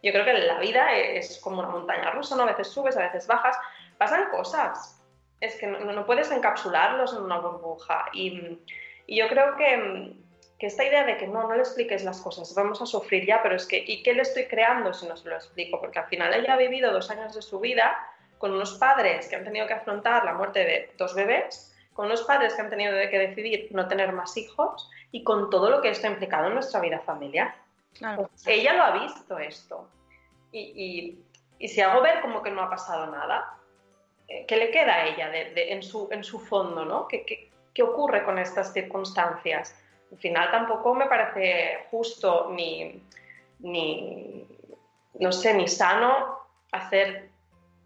[0.03, 2.45] Yo creo que la vida es como una montaña rusa, ¿no?
[2.45, 3.57] A veces subes, a veces bajas,
[3.99, 5.01] pasan cosas.
[5.41, 8.07] Es que no, no puedes encapsularlos en una burbuja.
[8.15, 8.59] Y,
[9.07, 10.15] y yo creo que,
[10.59, 13.43] que, esta idea de que no, no le expliques las cosas, vamos a sufrir ya,
[13.43, 15.81] pero es que, ¿y qué le estoy creando si no se lo explico?
[15.81, 17.97] Porque al final ella ha vivido dos años de su vida
[18.45, 22.25] con unos padres que han tenido que afrontar la muerte de dos bebés, con unos
[22.25, 25.89] padres que han tenido que decidir no tener más hijos y con todo lo que
[25.89, 27.55] esto ha implicado en nuestra vida familiar.
[27.95, 28.29] Claro.
[28.29, 29.89] Pues ella lo ha visto esto.
[30.53, 31.25] Y, y,
[31.59, 33.57] y, si hago ver como que no ha pasado nada,
[34.29, 36.85] eh, ¿qué le queda a ella de, de, en, su, en su fondo?
[36.85, 37.09] ¿no?
[37.09, 39.75] ¿Qué, qué, qué ocurre con estas circunstancias.
[40.13, 43.03] Al final tampoco me parece justo ni,
[43.61, 44.47] ni
[45.15, 46.41] no sé, ni sano
[46.73, 47.31] hacer,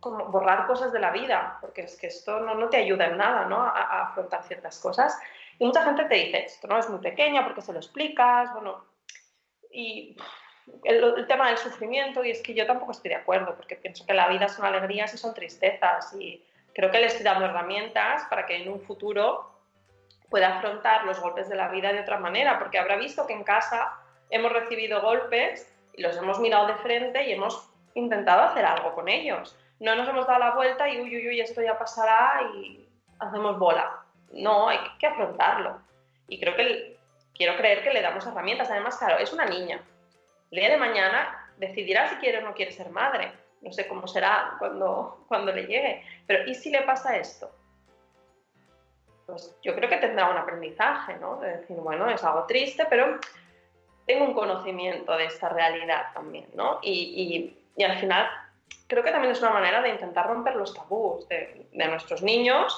[0.00, 3.16] como borrar cosas de la vida, porque es que esto no, no te ayuda en
[3.16, 3.62] nada, ¿no?
[3.62, 5.18] A, a afrontar ciertas cosas.
[5.58, 8.84] Y mucha gente te dice, esto no es muy pequeña porque se lo explicas, bueno,
[9.70, 10.16] y
[10.84, 14.06] el, el, tema del sufrimiento, y es que yo tampoco estoy de acuerdo, porque pienso
[14.06, 18.24] que la vida son alegrías y son tristezas, y creo que le estoy dando herramientas
[18.30, 19.50] para que en un futuro
[20.30, 23.44] pueda afrontar los golpes de la vida de otra manera, porque habrá visto que en
[23.44, 23.94] casa
[24.30, 29.08] hemos recibido golpes y los hemos mirado de frente y hemos intentado hacer algo con
[29.08, 29.56] ellos.
[29.80, 32.88] No nos hemos dado la vuelta y uy, uy, uy, esto ya pasará y
[33.18, 34.02] hacemos bola.
[34.32, 35.80] No, hay que afrontarlo.
[36.26, 36.98] Y creo que
[37.34, 38.70] quiero creer que le damos herramientas.
[38.70, 39.80] Además, claro, es una niña.
[40.50, 43.32] El día de mañana decidirá si quiere o no quiere ser madre.
[43.60, 46.04] No sé cómo será cuando, cuando le llegue.
[46.26, 47.50] Pero ¿y si le pasa esto?
[49.26, 51.36] Pues yo creo que tendrá un aprendizaje, ¿no?
[51.36, 53.18] De decir, bueno, es algo triste, pero
[54.06, 56.78] tengo un conocimiento de esta realidad también, ¿no?
[56.82, 56.92] Y,
[57.76, 58.26] y, y al final
[58.88, 62.74] creo que también es una manera de intentar romper los tabús de, de nuestros niños,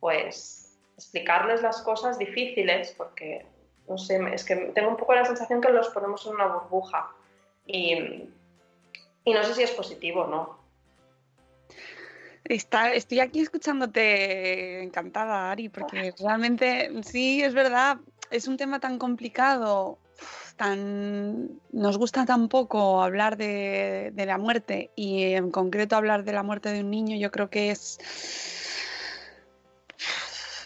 [0.00, 3.44] pues explicarles las cosas difíciles, porque
[3.88, 7.10] no sé, es que tengo un poco la sensación que los ponemos en una burbuja
[7.66, 8.28] y,
[9.24, 10.58] y no sé si es positivo o no.
[12.44, 17.98] Está, estoy aquí escuchándote encantada, Ari, porque realmente sí, es verdad,
[18.30, 19.98] es un tema tan complicado,
[20.58, 26.42] tan nos gusta tan poco hablar de, la muerte y en concreto hablar de la
[26.42, 27.98] muerte de un niño, yo creo que es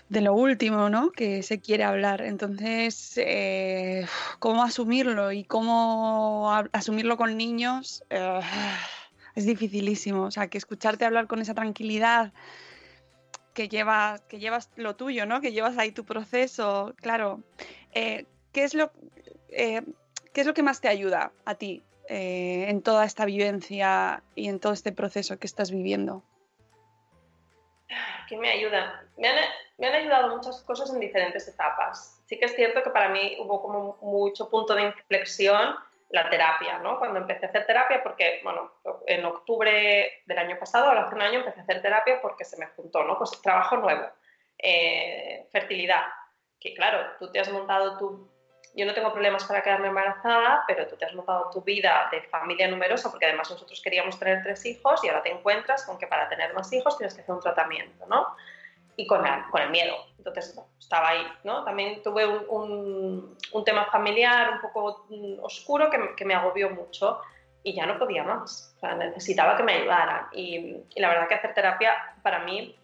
[0.08, 1.10] de lo último, ¿no?
[1.12, 2.22] Que se quiere hablar.
[2.22, 4.06] Entonces, eh,
[4.40, 8.02] ¿cómo asumirlo y cómo asumirlo con niños?
[8.10, 8.40] Eh,
[9.34, 10.24] es dificilísimo.
[10.24, 12.32] O sea, que escucharte hablar con esa tranquilidad
[13.54, 15.40] que llevas, que llevas lo tuyo, ¿no?
[15.40, 16.94] Que llevas ahí tu proceso.
[16.96, 17.42] Claro.
[17.92, 18.92] Eh, ¿qué, es lo,
[19.54, 24.60] ¿Qué es lo que más te ayuda a ti en toda esta vivencia y en
[24.60, 26.22] todo este proceso que estás viviendo?
[28.28, 29.04] ¿Qué me ayuda?
[29.18, 29.36] Me han,
[29.78, 32.22] me han, ayudado muchas cosas en diferentes etapas.
[32.26, 35.76] Sí que es cierto que para mí hubo como mucho punto de inflexión
[36.08, 36.98] la terapia, ¿no?
[36.98, 38.72] Cuando empecé a hacer terapia, porque, bueno,
[39.06, 42.66] en octubre del año pasado, hace un año, empecé a hacer terapia porque se me
[42.68, 43.18] juntó, ¿no?
[43.18, 44.06] Pues trabajo nuevo,
[44.58, 46.04] eh, fertilidad,
[46.60, 48.31] que claro, tú te has montado tu
[48.74, 52.22] yo no tengo problemas para quedarme embarazada, pero tú te has montado tu vida de
[52.22, 56.06] familia numerosa, porque además nosotros queríamos tener tres hijos y ahora te encuentras con que
[56.06, 58.34] para tener más hijos tienes que hacer un tratamiento, ¿no?
[58.96, 59.94] Y con con el miedo.
[60.18, 61.64] Entonces, estaba ahí, ¿no?
[61.64, 66.70] También tuve un, un, un tema familiar un poco mm, oscuro que, que, me agobió
[66.70, 67.20] mucho
[67.62, 68.74] y ya no podía más.
[68.76, 70.26] O sea, necesitaba que me ayudaran.
[70.32, 72.76] Y, y la verdad que hacer terapia para mí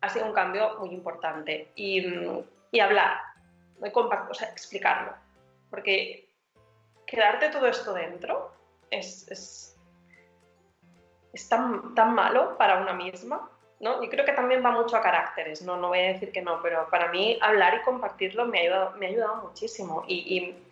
[0.00, 1.72] ha sido un cambio muy importante.
[1.74, 2.06] Y,
[2.70, 3.18] y hablar,
[3.80, 5.12] o sea, explicarlo.
[5.70, 6.28] Porque
[7.06, 8.52] quedarte todo esto dentro
[8.90, 9.76] es, es,
[11.32, 13.50] es tan, tan, malo para una misma.
[13.80, 14.02] ¿no?
[14.02, 16.60] Yo creo que también va mucho a caracteres, no, no voy a decir que no,
[16.62, 20.66] pero para mí hablar y compartirlo me ha ayudado, me ha ayudado muchísimo y, y,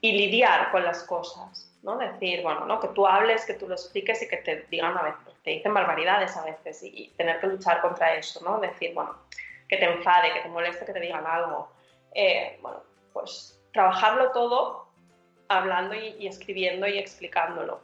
[0.00, 1.68] y lidiar con las cosas.
[1.82, 1.98] ¿no?
[1.98, 2.80] Decir, bueno, ¿no?
[2.80, 5.74] que tú hables, que tú lo expliques y que te digan a veces, te dicen
[5.74, 8.60] barbaridades a veces y, y tener que luchar contra eso, ¿no?
[8.60, 9.16] Decir, bueno,
[9.68, 11.72] que te enfade, que te moleste, que te digan algo
[12.14, 14.88] eh, bueno, pues trabajarlo todo
[15.48, 17.80] hablando y, escribiendo y explicándolo.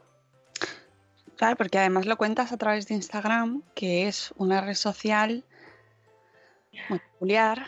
[1.35, 5.45] Claro, porque además lo cuentas a través de Instagram, que es una red social
[6.89, 7.67] muy peculiar,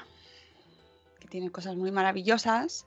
[1.20, 2.86] que tiene cosas muy maravillosas,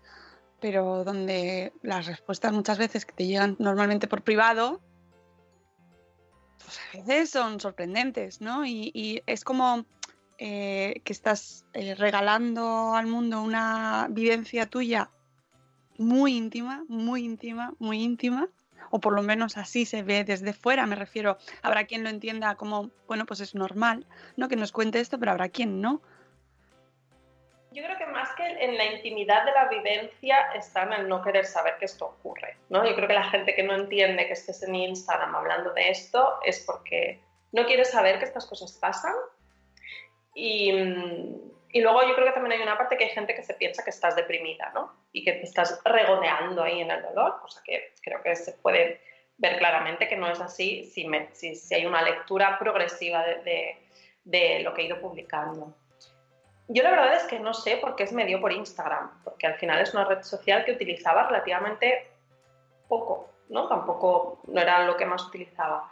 [0.60, 4.80] pero donde las respuestas muchas veces que te llegan normalmente por privado,
[6.62, 8.66] pues a veces son sorprendentes, ¿no?
[8.66, 9.86] Y es como
[10.38, 15.10] eh, que estás eh, regalando al mundo una vivencia tuya
[15.96, 18.48] muy íntima, muy íntima, muy íntima,
[18.90, 22.56] o por lo menos así se ve desde fuera, me refiero, habrá quien lo entienda
[22.56, 24.48] como, bueno, pues es normal, ¿no?
[24.48, 26.02] Que nos cuente esto, pero habrá quien no.
[27.70, 31.22] Yo creo que más que en la intimidad de la vivencia está en el no
[31.22, 32.88] querer saber que esto ocurre, ¿no?
[32.88, 36.38] Yo creo que la gente que no entiende que estés en Instagram hablando de esto
[36.44, 37.20] es porque
[37.50, 39.14] no quiere saber que estas cosas pasan
[40.34, 40.70] y,
[41.70, 43.84] y, luego yo creo que también hay una parte que hay gente que se piensa
[43.84, 44.92] que estás deprimida, ¿no?
[45.12, 49.00] Y que te estás regodeando ahí en el dolor, cosa que creo que se puede
[49.36, 53.42] ver claramente que no es así si, me, si, si hay una lectura progresiva de,
[53.42, 53.76] de,
[54.24, 55.74] de, lo que he ido publicando.
[56.68, 59.54] Yo la verdad es que no sé por qué me dio por Instagram, porque al
[59.54, 62.08] final es una red social que utilizaba relativamente
[62.88, 63.68] poco, ¿no?
[63.68, 65.90] Tampoco no era lo que más utilizaba.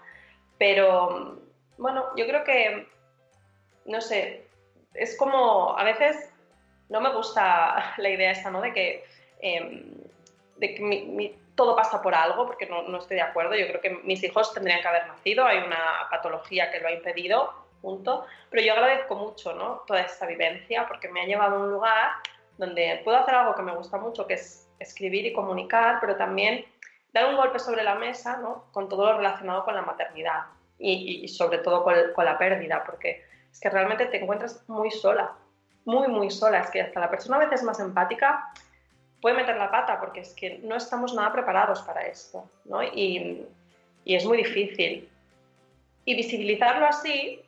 [0.58, 1.40] Pero
[1.76, 2.88] bueno, yo creo que
[3.84, 4.46] no sé,
[4.94, 6.30] es como, a veces
[6.88, 8.60] no me gusta la idea esta, ¿no?
[8.60, 9.04] De que,
[9.40, 9.84] eh,
[10.56, 13.54] de que todo pasa por algo, porque no, no estoy de acuerdo.
[13.54, 16.92] Yo creo que mis hijos tendrían que haber nacido, hay una patología que lo ha
[16.92, 18.24] impedido, punto.
[18.50, 19.82] Pero yo agradezco mucho ¿no?
[19.86, 22.12] toda esta vivencia porque me ha llevado a un lugar
[22.56, 26.64] donde puedo hacer algo que me gusta mucho, que es escribir y comunicar, pero también
[27.12, 28.64] dar un golpe sobre la mesa ¿no?
[28.72, 30.44] con todo lo relacionado con la maternidad
[30.78, 35.32] y, sobre todo con la pérdida, porque es que realmente te encuentras muy sola,
[35.84, 36.60] muy, muy sola.
[36.60, 38.50] Es que hasta la persona a veces más empática
[39.20, 42.82] puede meter la pata porque es que no estamos nada preparados para esto, ¿no?
[42.82, 43.46] Y,
[44.04, 45.08] y es muy difícil.
[46.04, 47.40] Y visibilizarlo así,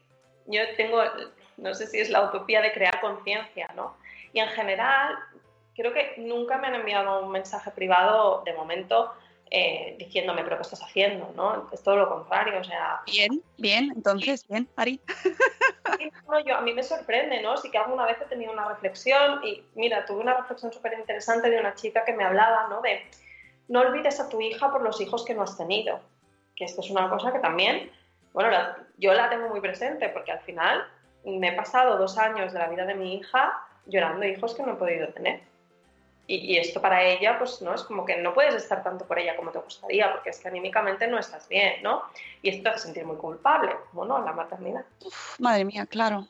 [0.47, 1.03] yo tengo,
[1.57, 3.97] no sé si es la utopía de crear conciencia, ¿no?
[4.33, 5.17] Y en general,
[5.75, 9.13] creo que nunca me han enviado un mensaje privado de momento
[9.57, 11.33] eh, diciéndome, pero ¿qué estás haciendo?
[11.37, 11.69] ¿no?
[11.73, 13.03] Es todo lo contrario, o sea...
[13.07, 15.01] Bien, bien, entonces, bien, Ari.
[16.29, 17.57] No, yo, a mí me sorprende, ¿no?
[17.57, 21.51] Sí que alguna vez he tenido una reflexión y mira, tuve una reflexión súper interesante
[21.51, 22.81] de una chica que me hablaba, ¿no?
[22.81, 23.01] De
[23.69, 26.01] no olvides a tu hija por los hijos que no has tenido.
[26.57, 27.93] Que esto es una cosa que también,
[28.33, 30.85] bueno, la- yo la tengo muy presente porque al final
[31.25, 34.73] me he pasado dos años de la vida de mi hija llorando hijos que no
[34.73, 35.43] he podido tener.
[36.27, 37.75] Y, y esto para ella, pues, ¿no?
[37.75, 40.49] Es como que no puedes estar tanto por ella como te gustaría, porque es que
[40.49, 42.03] anímicamente no estás bien, ¿no?
[42.41, 44.85] Y esto te hace sentir muy culpable, como no, la maternidad.
[45.05, 46.27] Uf, madre mía, claro.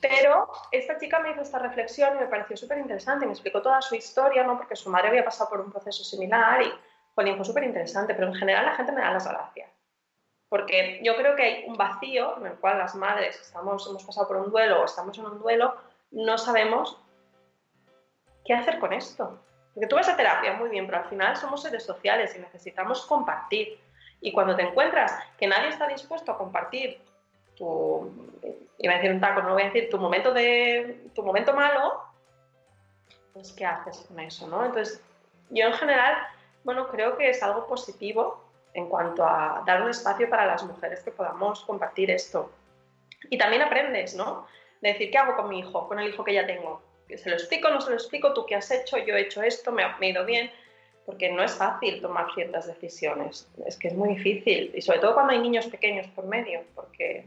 [0.00, 3.26] Pero esta chica me hizo esta reflexión y me pareció súper interesante.
[3.26, 4.56] Me explicó toda su historia, ¿no?
[4.56, 6.72] Porque su madre había pasado por un proceso similar y
[7.14, 8.14] jolín, fue súper interesante.
[8.14, 9.70] Pero en general la gente me da las gracias.
[10.48, 14.26] Porque yo creo que hay un vacío en el cual las madres estamos, hemos pasado
[14.26, 15.76] por un duelo o estamos en un duelo,
[16.10, 16.98] no sabemos
[18.50, 19.38] qué hacer con esto.
[19.72, 23.06] Porque tú vas a terapia muy bien, pero al final somos seres sociales y necesitamos
[23.06, 23.78] compartir.
[24.20, 27.00] Y cuando te encuentras que nadie está dispuesto a compartir
[27.56, 28.10] tu,
[28.78, 32.02] iba a decir un taco, no voy a decir tu momento de tu momento malo,
[33.34, 34.64] pues qué haces con eso, ¿no?
[34.64, 35.00] Entonces,
[35.50, 36.16] yo en general,
[36.64, 38.42] bueno, creo que es algo positivo
[38.74, 42.50] en cuanto a dar un espacio para las mujeres que podamos compartir esto.
[43.28, 44.48] Y también aprendes, ¿no?
[44.80, 46.89] De decir, ¿qué hago con mi hijo, con el hijo que ya tengo?
[47.18, 48.32] ¿Se lo explico, no se lo explico?
[48.32, 48.98] ¿Tú qué has hecho?
[48.98, 50.50] Yo he hecho esto, me ha, ido bien.
[51.06, 53.48] Porque no es fácil tomar ciertas decisiones.
[53.66, 54.70] Es que es muy difícil.
[54.74, 57.26] Y sobre todo cuando hay niños pequeños por medio, porque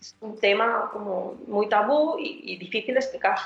[0.00, 3.36] es un tema como muy tabú y, difícil de explicar.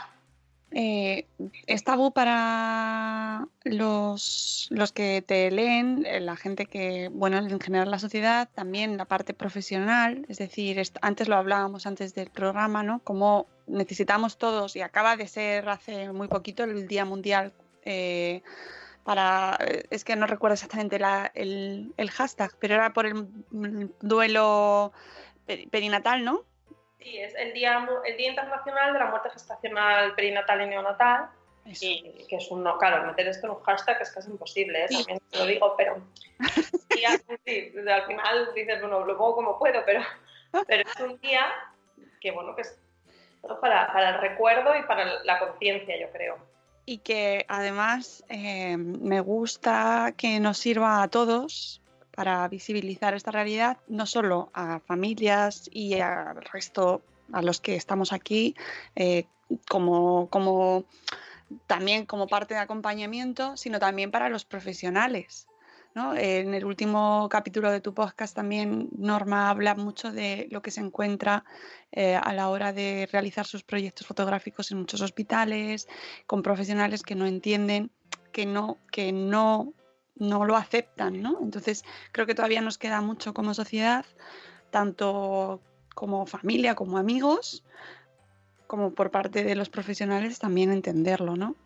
[0.72, 1.26] Eh,
[1.66, 7.90] es tabú para los, los que te leen, eh, la gente que, bueno, en general
[7.90, 13.00] la sociedad, también la parte profesional, es decir, antes lo hablábamos antes del programa, ¿no?
[13.00, 17.52] Como necesitamos todos, y acaba de ser hace muy poquito el Día Mundial
[17.84, 18.42] eh,
[19.04, 23.26] para, eh, es que no recuerdo exactamente la- el, el hashtag, pero era por el
[24.00, 24.92] duelo
[25.46, 26.44] peri- perinatal, ¿no?
[26.98, 31.30] Sí, es el día, el día Internacional de la Muerte Gestacional Perinatal y Neonatal.
[31.64, 31.84] Eso.
[31.86, 34.88] Y que es un, no, claro, meter esto en un hashtag es casi imposible, ¿eh?
[34.88, 34.96] Sí.
[34.98, 36.02] también te lo digo, pero
[37.06, 40.02] así, sí, al final dices, bueno, lo pongo como puedo, pero,
[40.66, 41.46] pero es un día
[42.20, 42.78] que, bueno, que es
[43.60, 46.38] para, el recuerdo y para la conciencia, yo creo.
[46.86, 51.80] y que además eh, me gusta que nos sirva a todos
[52.14, 58.12] para visibilizar esta realidad, no solo a familias y al resto, a los que estamos
[58.12, 58.56] aquí,
[58.96, 59.26] eh,
[59.68, 60.84] como
[61.66, 65.46] también como parte de acompañamiento, sino también para los profesionales.
[65.94, 66.14] ¿No?
[66.14, 70.80] En el último capítulo de tu podcast también Norma habla mucho de lo que se
[70.80, 71.44] encuentra
[71.92, 75.88] eh, a la hora de realizar sus proyectos fotográficos en muchos hospitales,
[76.26, 77.90] con profesionales que no entienden,
[78.32, 79.72] que no, que no,
[80.16, 81.38] no lo aceptan, ¿no?
[81.42, 84.04] Entonces creo que todavía nos queda mucho como sociedad,
[84.70, 85.60] tanto
[85.94, 87.64] como familia, como amigos,
[88.66, 91.56] como por parte de los profesionales también entenderlo, ¿no?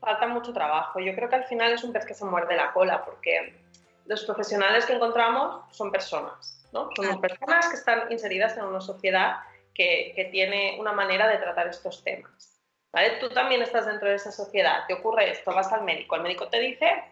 [0.00, 1.00] Falta mucho trabajo.
[1.00, 3.60] Yo creo que al final es un pez que se muerde la cola, porque
[4.06, 6.88] los profesionales que encontramos son personas, ¿no?
[6.94, 9.36] Son personas que están inseridas en una sociedad
[9.74, 12.56] que, que tiene una manera de tratar estos temas.
[12.92, 13.18] ¿vale?
[13.20, 16.48] Tú también estás dentro de esa sociedad, te ocurre esto, vas al médico, el médico
[16.48, 17.04] te dice,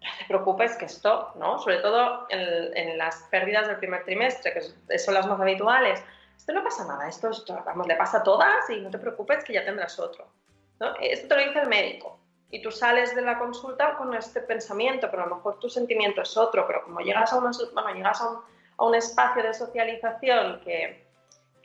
[0.00, 1.58] no te preocupes que esto, ¿no?
[1.58, 6.02] Sobre todo en, en las pérdidas del primer trimestre, que son las más habituales,
[6.34, 9.44] esto no pasa nada, esto, esto, vamos, le pasa a todas y no te preocupes
[9.44, 10.32] que ya tendrás otro.
[10.80, 10.94] ¿No?
[11.00, 12.18] Esto te lo dice el médico
[12.50, 16.22] y tú sales de la consulta con este pensamiento, pero a lo mejor tu sentimiento
[16.22, 17.52] es otro, pero como llegas a, una,
[17.94, 18.42] llegas a,
[18.82, 21.06] un, espacio de socialización que,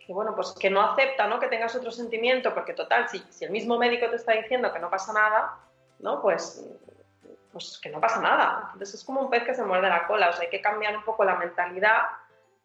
[0.05, 1.39] que, bueno, pues que no acepta ¿no?
[1.39, 4.79] que tengas otro sentimiento, porque total, si, si el mismo médico te está diciendo que
[4.79, 5.57] no pasa nada,
[5.99, 6.21] ¿no?
[6.21, 6.63] Pues,
[7.51, 8.69] pues que no pasa nada.
[8.73, 10.95] Entonces es como un pez que se muerde la cola, o sea, hay que cambiar
[10.95, 12.01] un poco la mentalidad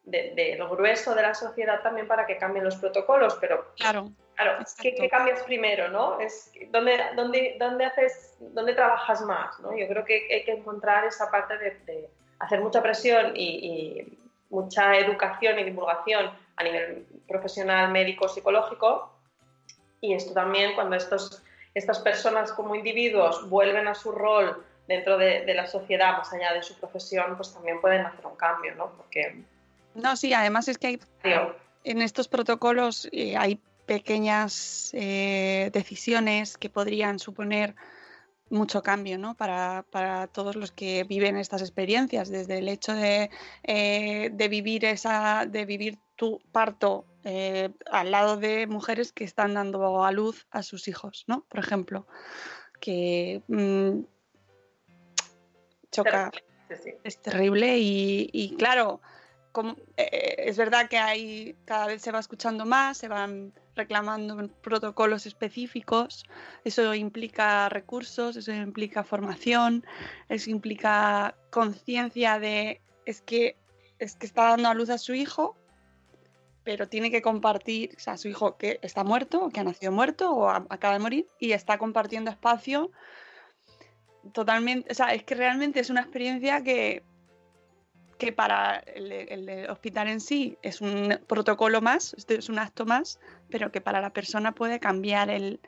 [0.03, 4.11] de- del grueso de la sociedad también para que cambien los protocolos, pero Claro.
[4.35, 6.19] Claro, ¿qué, qué cambias primero, no?
[6.19, 9.77] Es dónde, dónde, dónde haces, dónde trabajas más, ¿no?
[9.77, 12.09] Yo creo que hay que encontrar esa parte de, de
[12.39, 14.17] hacer mucha presión y, y
[14.49, 19.11] mucha educación y divulgación a nivel profesional, médico, psicológico.
[20.01, 25.45] Y esto también cuando estos, estas personas como individuos vuelven a su rol dentro de,
[25.45, 28.91] de la sociedad, más allá de su profesión, pues también pueden hacer un cambio, ¿no?
[28.97, 29.43] Porque,
[29.93, 30.99] No, sí, además es que hay,
[31.83, 37.75] en estos protocolos eh, hay pequeñas eh, decisiones que podrían suponer
[38.49, 39.35] mucho cambio ¿no?
[39.35, 43.29] para, para todos los que viven estas experiencias, desde el hecho de,
[43.63, 49.53] eh, de vivir esa, de vivir tu parto eh, al lado de mujeres que están
[49.53, 51.45] dando a luz a sus hijos, ¿no?
[51.49, 52.07] Por ejemplo,
[52.79, 54.01] que mm,
[55.91, 56.31] choca,
[56.69, 56.89] sí, sí.
[57.03, 59.01] es terrible y, y claro,
[59.51, 64.49] como- eh, es verdad que hay cada vez se va escuchando más, se van reclamando
[64.61, 66.25] protocolos específicos,
[66.63, 69.85] eso implica recursos, eso implica formación,
[70.29, 73.57] eso implica conciencia de es que
[73.99, 75.55] es que está dando a luz a su hijo,
[76.63, 80.31] pero tiene que compartir, o sea, su hijo que está muerto, que ha nacido muerto
[80.31, 82.91] o acaba de morir y está compartiendo espacio
[84.33, 87.03] totalmente, o sea, es que realmente es una experiencia que,
[88.21, 92.85] que para el, el hospital en sí es un protocolo más, este es un acto
[92.85, 93.19] más,
[93.49, 95.59] pero que para la persona puede cambiar el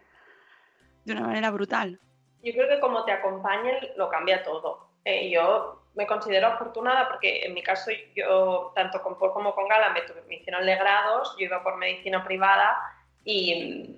[1.04, 2.00] de una manera brutal.
[2.44, 4.88] Yo creo que como te acompañen lo cambia todo.
[5.04, 9.68] Eh, yo me considero afortunada porque en mi caso yo, tanto con Paul como con
[9.68, 12.78] Gala, me, me hicieron legrados, yo iba por medicina privada
[13.26, 13.98] y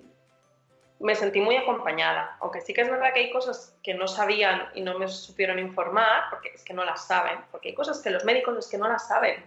[1.00, 2.36] me sentí muy acompañada.
[2.40, 5.58] Aunque sí que es verdad que hay cosas que no sabían y no me supieron
[5.58, 8.78] informar, porque es que no las saben, porque hay cosas que los médicos es que
[8.78, 9.44] no las saben.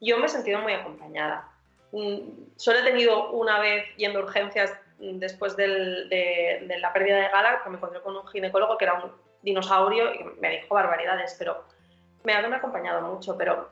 [0.00, 1.48] Yo me he sentido muy acompañada.
[1.92, 2.18] Mm,
[2.56, 7.16] Solo he tenido una vez yendo a urgencias mm, después del- de, de la pérdida
[7.16, 9.12] de Gala, que me encontré con un ginecólogo que era un
[9.42, 11.64] dinosaurio y me dijo barbaridades, pero
[12.24, 13.68] me ha acompañado mucho, pero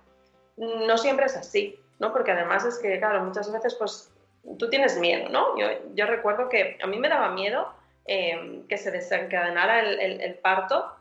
[0.56, 2.12] no siempre es así, ¿no?
[2.12, 4.12] Porque además es que, claro, muchas veces pues
[4.58, 5.58] tú tienes miedo, ¿no?
[5.58, 7.72] Yo, yo recuerdo que a mí me daba miedo
[8.06, 10.92] eh, que se desencadenara el, el- el parto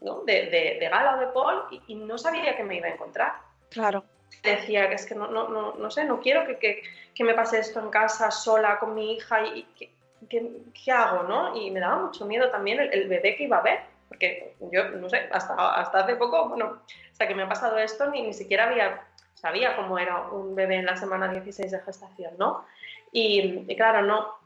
[0.00, 0.22] ¿no?
[0.24, 2.90] de, de, de Gala o de Paul y, y no sabía que me iba a
[2.92, 3.32] encontrar
[3.70, 4.04] Claro.
[4.42, 6.82] decía que es que no, no, no, no sé, no quiero que, que,
[7.14, 9.90] que me pase esto en casa sola con mi hija y, y ¿qué,
[10.28, 10.52] qué,
[10.84, 11.54] qué hago, no?
[11.56, 14.88] Y me daba mucho miedo también el, el bebé que iba a ver, porque yo,
[14.90, 16.80] no sé, hasta, hasta hace poco, bueno,
[17.18, 19.02] hasta que me ha pasado esto, ni, ni siquiera había,
[19.34, 22.64] sabía cómo era un bebé en la semana 16 de gestación, ¿no?
[23.10, 24.36] Y, y claro, no,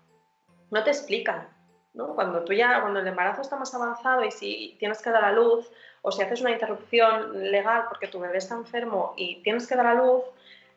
[0.70, 1.47] no te explican,
[1.93, 2.14] ¿no?
[2.14, 5.33] Cuando tú ya, cuando el embarazo está más avanzado y si tienes que dar a
[5.33, 5.70] luz
[6.01, 9.89] o si haces una interrupción legal porque tu bebé está enfermo y tienes que dar
[9.89, 10.23] a luz,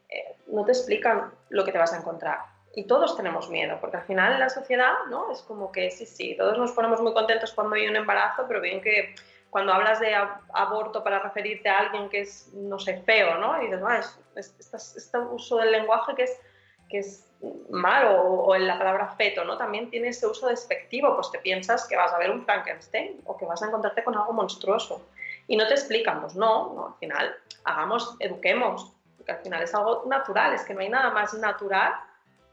[0.10, 2.40] eh, no te explican lo que te vas a encontrar.
[2.76, 5.32] Y todos tenemos miedo, porque al final en la sociedad, ¿no?
[5.32, 8.60] Es como que sí, sí, todos nos ponemos muy contentos cuando hay un embarazo, pero
[8.60, 9.16] bien que
[9.50, 13.62] cuando hablas de ab- aborto para referirte a alguien que es, no sé, feo, ¿no?
[13.62, 16.40] Y dices, "Ah, es, es- este, este uso del lenguaje que es,
[16.90, 17.22] que es
[17.70, 19.58] malo, o, o en la palabra feto, ¿no?
[19.58, 23.38] También tiene ese uso despectivo, pues te piensas que vas a ver un Frankenstein o
[23.38, 25.08] que vas a encontrarte con algo monstruoso.
[25.48, 29.74] Y no te explican, pues no, no, al final, hagamos, eduquemos, porque al final es
[29.76, 31.94] algo natural, es que no hay nada más natural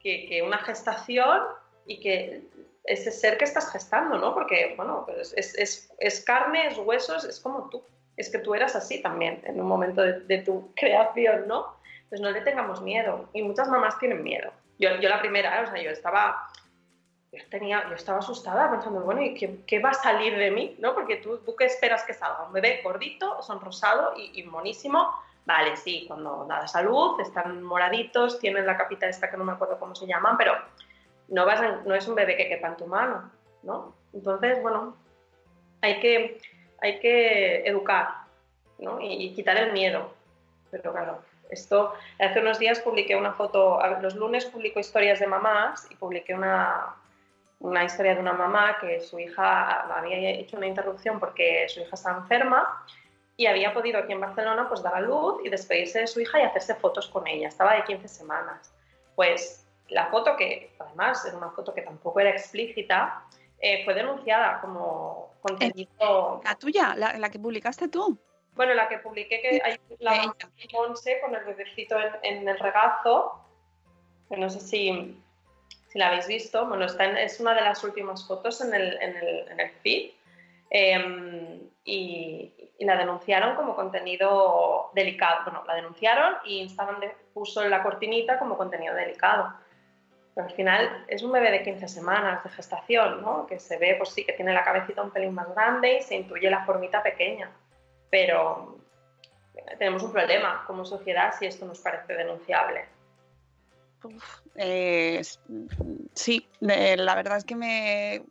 [0.00, 1.40] que, que una gestación
[1.86, 2.42] y que
[2.84, 4.34] ese ser que estás gestando, ¿no?
[4.34, 7.84] Porque, bueno, pues es, es, es carne, es huesos, es como tú.
[8.16, 11.76] Es que tú eras así también en un momento de, tu creación, ¿no?
[12.04, 13.28] Entonces no le tengamos miedo.
[13.32, 14.52] Y muchas mamás tienen miedo.
[14.78, 15.64] Yo, yo la primera, ¿eh?
[15.64, 16.48] o sea, yo estaba,
[17.30, 20.76] yo, tenía, yo estaba asustada pensando, bueno, ¿y qué, qué va a salir de mí?
[20.80, 20.94] ¿no?
[20.94, 25.08] Porque tú, tú qué esperas que salga, un bebé gordito, sonrosado y, y monísimo.
[25.44, 29.78] Vale, sí, cuando da salud, están moraditos, tienen la capita esta que no me acuerdo
[29.78, 30.54] cómo se llaman, pero
[31.32, 33.30] no, es un bebé que quepa en tu mano,
[33.62, 33.94] ¿no?
[34.12, 34.96] Entonces, bueno,
[35.80, 36.38] hay que,
[36.80, 38.08] hay que educar,
[38.78, 39.00] ¿no?
[39.00, 40.12] Y, quitar el miedo.
[40.70, 45.86] Pero claro, esto, hace unos días publiqué una foto, los lunes publico historias de mamás
[45.90, 46.96] y publiqué una,
[47.60, 51.94] una historia de una mamá que su hija había hecho una interrupción porque su hija
[51.94, 52.84] estaba enferma
[53.38, 56.40] y había podido aquí en Barcelona pues dar a luz y despedirse de su hija
[56.40, 57.48] y hacerse fotos con ella.
[57.48, 58.74] Estaba de 15 semanas.
[59.14, 59.61] Pues
[59.92, 63.24] la foto que además era una foto que tampoco era explícita,
[63.60, 66.40] eh, fue denunciada como contenido...
[66.44, 68.18] La tuya, la, la que publicaste tú.
[68.54, 70.34] Bueno, la que publiqué que hay la.
[70.72, 73.40] Monse con el bebecito en, en el regazo,
[74.28, 75.18] que no sé si,
[75.88, 79.00] si la habéis visto, bueno, está en- es una de las últimas fotos en el,
[79.00, 80.10] en el, en el feed.
[80.70, 85.44] Em, y, y la denunciaron como contenido delicado.
[85.44, 87.00] Bueno, la denunciaron y Instagram
[87.34, 89.52] puso la cortinita como contenido delicado.
[90.34, 93.46] Pero al final es un bebé de 15 semanas de gestación, ¿no?
[93.46, 96.14] Que se ve, pues sí, que tiene la cabecita un pelín más grande y se
[96.16, 97.50] intuye la formita pequeña.
[98.10, 98.78] Pero
[99.78, 102.86] tenemos un problema como sociedad si esto nos parece denunciable.
[104.56, 105.40] Eh, es-
[106.14, 108.22] sí, la verdad es que me...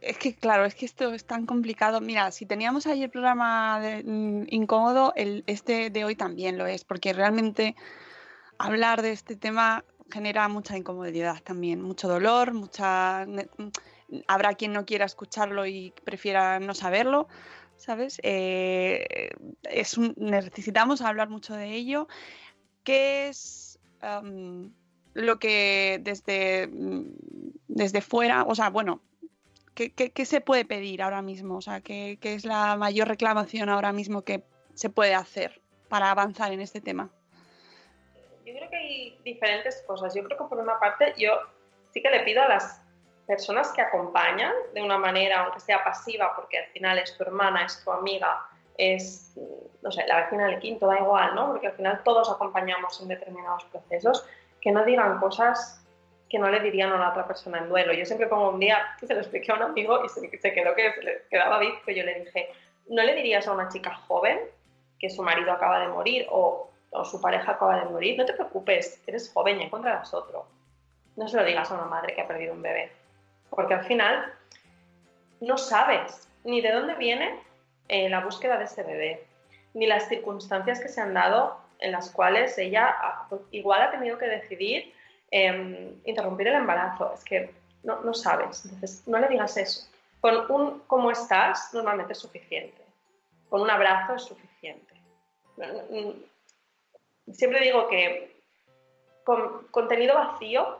[0.00, 2.00] Es que, claro, es que esto es tan complicado.
[2.00, 6.84] Mira, si teníamos ayer programa de- mm, incómodo, el, este de hoy también lo es,
[6.84, 7.74] porque realmente
[8.58, 13.26] hablar de este tema genera mucha incomodidad también, mucho dolor, mucha...
[14.28, 17.26] Habrá quien no quiera escucharlo y prefiera no saberlo,
[17.76, 18.20] ¿sabes?
[18.22, 19.30] Eh,
[19.64, 22.06] es un- necesitamos hablar mucho de ello.
[22.84, 23.80] ¿Qué es
[25.14, 26.68] lo que desde,
[27.66, 29.02] desde fuera, o sea, bueno,
[29.74, 31.56] ¿qué, qué- qué se puede pedir ahora mismo?
[31.56, 34.44] O sea, ¿qué, qué es la mayor reclamación ahora mismo que
[34.74, 37.10] se puede hacer para avanzar en este tema?
[38.46, 40.14] Yo creo que hay diferentes cosas.
[40.14, 41.32] Yo creo que por una parte yo
[41.92, 42.80] sí que le pido a las
[43.26, 47.64] personas que acompañan de una manera, aunque sea pasiva, porque al final es tu hermana,
[47.64, 48.46] es tu amiga,
[48.78, 49.36] es,
[49.82, 51.48] no sé, la vecina del quinto, da igual, ¿no?
[51.48, 54.24] Porque al final todos acompañamos en determinados procesos,
[54.60, 55.82] que no digan cosas
[56.28, 57.92] que no le dirían a la otra persona en duelo.
[57.92, 60.52] Yo siempre pongo un día, que se lo expliqué a un amigo y se, se
[60.52, 62.48] quedó que se le quedaba bizco, yo le dije,
[62.88, 64.38] ¿no le dirías a una chica joven
[65.00, 68.18] que su marido acaba de morir o, o su pareja acaba de morir?
[68.18, 70.46] No te preocupes, eres joven y encontrarás otro.
[71.16, 72.92] No se lo digas a una madre que ha perdido un bebé,
[73.50, 74.32] porque al final
[75.40, 77.40] no sabes ni de dónde viene
[77.88, 79.24] eh, la búsqueda de ese bebé,
[79.74, 82.96] ni las circunstancias que se han dado en las cuales ella
[83.50, 84.94] igual ha tenido que decidir
[85.30, 87.12] eh, interrumpir el embarazo.
[87.12, 89.88] Es que no, no sabes, entonces no le digas eso.
[90.20, 92.82] Con un cómo estás normalmente es suficiente.
[93.48, 94.94] Con un abrazo es suficiente.
[97.32, 98.40] Siempre digo que
[99.24, 100.78] con contenido vacío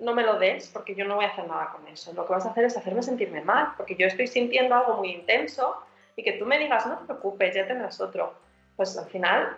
[0.00, 2.12] no me lo des porque yo no voy a hacer nada con eso.
[2.12, 5.10] Lo que vas a hacer es hacerme sentirme mal porque yo estoy sintiendo algo muy
[5.12, 5.82] intenso
[6.16, 8.34] y que tú me digas, no te preocupes, ya tendrás otro.
[8.76, 9.56] Pues al final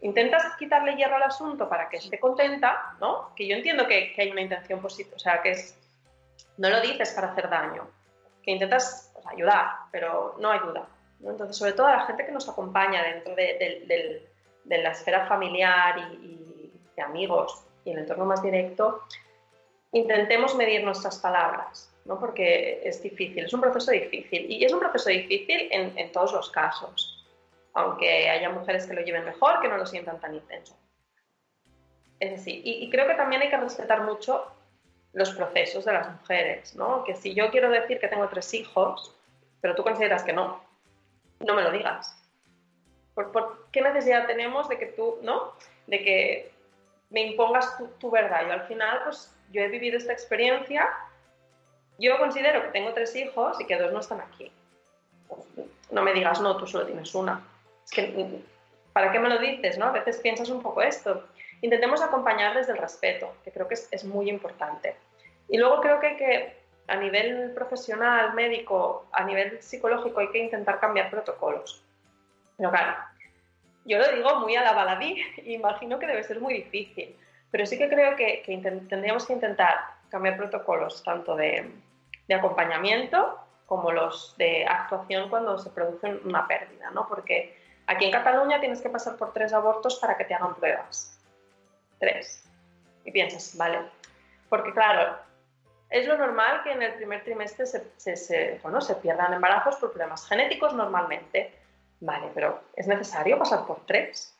[0.00, 3.34] intentas quitarle hierro al asunto para que esté contenta, ¿no?
[3.36, 5.76] Que yo entiendo que, que hay una intención positiva, o sea, que es,
[6.56, 7.86] no lo dices para hacer daño,
[8.42, 10.86] que intentas pues, ayudar, pero no ayuda.
[11.20, 11.30] ¿no?
[11.32, 14.28] Entonces, sobre todo a la gente que nos acompaña dentro de, del- del-
[14.64, 19.02] de la esfera familiar y, de amigos y el entorno más directo,
[19.92, 22.18] intentemos medir nuestras palabras, ¿no?
[22.18, 26.50] porque es difícil, es un proceso difícil y es un proceso difícil en, todos los
[26.50, 27.26] casos,
[27.74, 30.76] aunque haya mujeres que lo lleven mejor, que no lo sientan tan intenso.
[32.20, 34.46] Es así, y, y creo que también hay que respetar mucho
[35.12, 37.04] los procesos de las mujeres, ¿no?
[37.04, 39.16] que si yo quiero decir que tengo tres hijos,
[39.60, 40.60] pero tú consideras que no,
[41.40, 42.13] no me lo digas.
[43.14, 45.52] ¿Por, qué necesidad tenemos de que tú, ¿no?
[45.86, 46.52] De que
[47.10, 48.46] me impongas tu, verdad.
[48.46, 50.90] Yo al final, pues yo he vivido esta experiencia,
[51.98, 54.50] yo considero que tengo tres hijos y que dos no están aquí.
[55.90, 57.40] No me digas, no, tú solo tienes una.
[58.92, 59.86] ¿para qué me lo dices, no?
[59.86, 61.24] A veces piensas un poco esto.
[61.60, 64.96] Intentemos acompañar desde el respeto, que creo que es, es muy importante.
[65.48, 66.56] Y luego creo que que,
[66.88, 71.83] a nivel profesional, médico, a nivel psicológico, hay que intentar cambiar protocolos.
[72.56, 72.96] Pero claro,
[73.84, 77.16] yo lo digo muy a la baladí, imagino que debe ser muy difícil,
[77.50, 78.42] pero sí que creo que,
[78.88, 79.74] tendríamos que intentar
[80.08, 81.70] cambiar protocolos tanto de,
[82.34, 87.06] acompañamiento como los de actuación cuando se produce una pérdida, ¿no?
[87.08, 91.18] Porque aquí en Cataluña tienes que pasar por tres abortos para que te hagan pruebas.
[91.98, 92.44] Tres.
[93.04, 93.80] Y piensas, vale.
[94.48, 95.16] Porque claro,
[95.90, 100.26] es lo normal que en el primer trimestre se, bueno, se pierdan embarazos por problemas
[100.28, 101.52] genéticos normalmente.
[102.04, 104.38] Vale, pero ¿es necesario pasar por tres?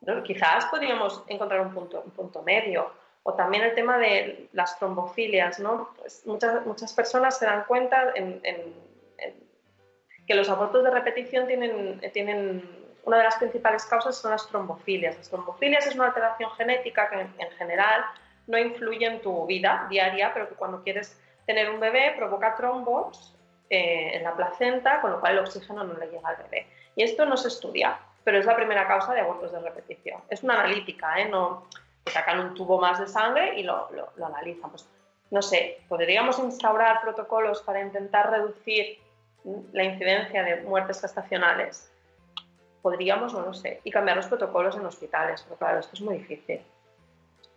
[0.00, 0.22] ¿No?
[0.22, 2.90] Quizás podríamos encontrar un punto, un punto medio.
[3.22, 5.90] O también el tema de las trombofilias, ¿no?
[5.98, 8.74] Pues muchas, muchas personas se dan cuenta en, en,
[9.18, 9.34] en
[10.26, 15.18] que los abortos de repetición tienen, tienen una de las principales causas son las trombofilias.
[15.18, 18.06] Las trombofilias es una alteración genética que en, en general
[18.46, 23.35] no influye en tu vida diaria, pero que cuando quieres tener un bebé provoca trombos
[23.70, 26.66] eh, en la placenta, con lo cual el oxígeno no le llega al bebé.
[26.94, 30.20] Y esto no se estudia, pero es la primera causa de abortos de repetición.
[30.28, 31.28] Es una analítica, ¿eh?
[31.28, 31.66] No
[32.06, 34.70] sacan un tubo más de sangre y lo, lo, lo analizan.
[34.70, 34.88] Pues,
[35.30, 38.98] no sé, podríamos instaurar protocolos para intentar reducir
[39.72, 41.90] la incidencia de muertes gestacionales.
[42.82, 46.18] Podríamos, no lo sé, y cambiar los protocolos en hospitales, pero claro, esto es muy
[46.18, 46.60] difícil.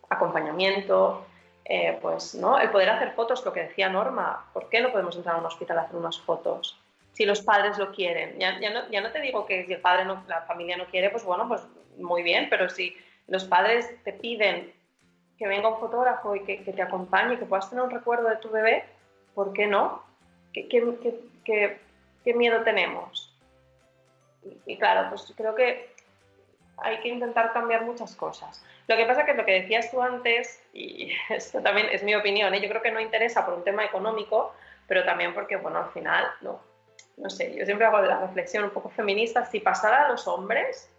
[0.09, 1.25] Acompañamiento,
[1.65, 2.57] eh, pues, ¿no?
[2.59, 5.45] El poder hacer fotos, lo que decía Norma, ¿por qué no podemos entrar a un
[5.45, 6.79] hospital a hacer unas fotos?
[7.13, 8.39] si los padres lo quieren.
[8.39, 10.85] Ya, ya, no, ya no te digo que si el padre no, la familia no
[10.85, 11.61] quiere, pues bueno, pues
[11.97, 12.95] muy bien, pero si
[13.27, 14.71] los padres te piden
[15.37, 18.49] que venga un fotógrafo y que, te acompañe, que puedas tener un recuerdo de tu
[18.49, 18.85] bebé,
[19.35, 20.01] ¿por qué no?
[20.53, 21.79] ¿Qué, qué, qué, qué-
[22.23, 23.33] qué miedo tenemos?
[24.43, 25.93] Y, y claro, pues creo que
[26.77, 28.63] hay que intentar cambiar muchas cosas.
[28.89, 32.53] Lo que pasa que lo que decías tú antes, y esto también es mi opinión,
[32.55, 32.59] ¿eh?
[32.59, 34.55] yo creo que no interesa por un tema económico,
[34.87, 36.59] pero también porque, bueno, al final, no,
[37.17, 40.89] no sé, yo siempre hago la reflexión un poco feminista, si pasara a los hombres,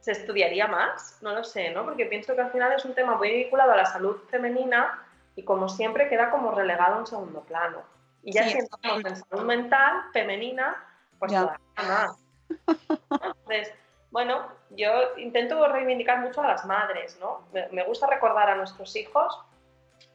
[0.00, 1.18] ¿se estudiaría más?
[1.22, 1.86] No lo sé, ¿no?
[1.86, 5.02] Porque pienso que al final es un tema muy vinculado a la salud femenina
[5.36, 7.82] y como siempre queda como relegado a un segundo plano.
[8.22, 10.76] Y ya Sí, si entramos en salud mental femenina,
[11.18, 12.18] pues todavía más.
[13.10, 13.72] Entonces,
[14.10, 17.46] bueno, yo intento reivindicar mucho a las madres, ¿no?
[17.52, 19.38] Me, gusta recordar a nuestros hijos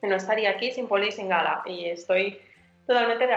[0.02, 1.62] que no estaría aquí sin Poli y sin Gala.
[1.66, 2.42] Y estoy
[2.86, 3.28] totalmente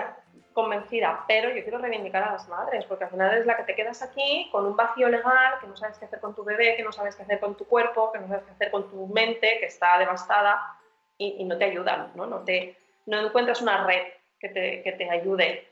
[0.53, 3.77] convencida, pero yo quiero reivindicar a las madres, porque al final es la que te
[3.77, 6.83] quedas aquí con un vacío legal, que no sabes qué hacer con tu bebé, que
[6.83, 9.59] no sabes qué hacer con tu cuerpo, que no sabes qué hacer con tu mente,
[9.61, 10.75] que está devastada,
[11.17, 12.27] y, no te ayudan, ¿no?
[12.27, 14.03] No, te, no encuentras una red
[14.41, 15.69] que te, que te ayude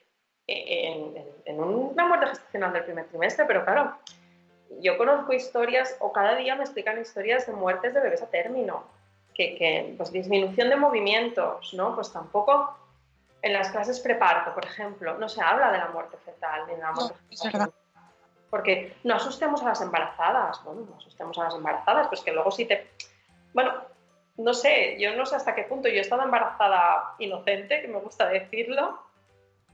[0.47, 3.97] en, en- en una muerte gestacional del primer trimestre, pero claro,
[4.81, 8.85] yo conozco historias, o cada día me explican historias de muertes de bebés a término,
[9.35, 11.95] que, que, pues disminución de movimientos, ¿no?
[11.95, 12.77] Pues tampoco
[13.43, 16.81] en las clases preparto, por ejemplo, no se habla de la muerte fetal ni de
[16.81, 17.71] la muerte es verdad.
[18.51, 22.51] porque no asustemos a las embarazadas, bueno, no asustemos a las embarazadas, pues que luego
[22.51, 22.91] sí te...
[23.53, 23.73] Bueno,
[24.39, 28.01] no sé, yo no sé hasta qué punto, yo he estado embarazada inocente, que me
[28.01, 29.01] gusta decirlo,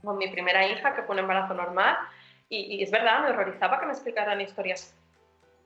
[0.03, 1.97] con mi primera hija, que fue un embarazo normal,
[2.57, 4.93] y, y es verdad, me horrorizaba que me explicaran historias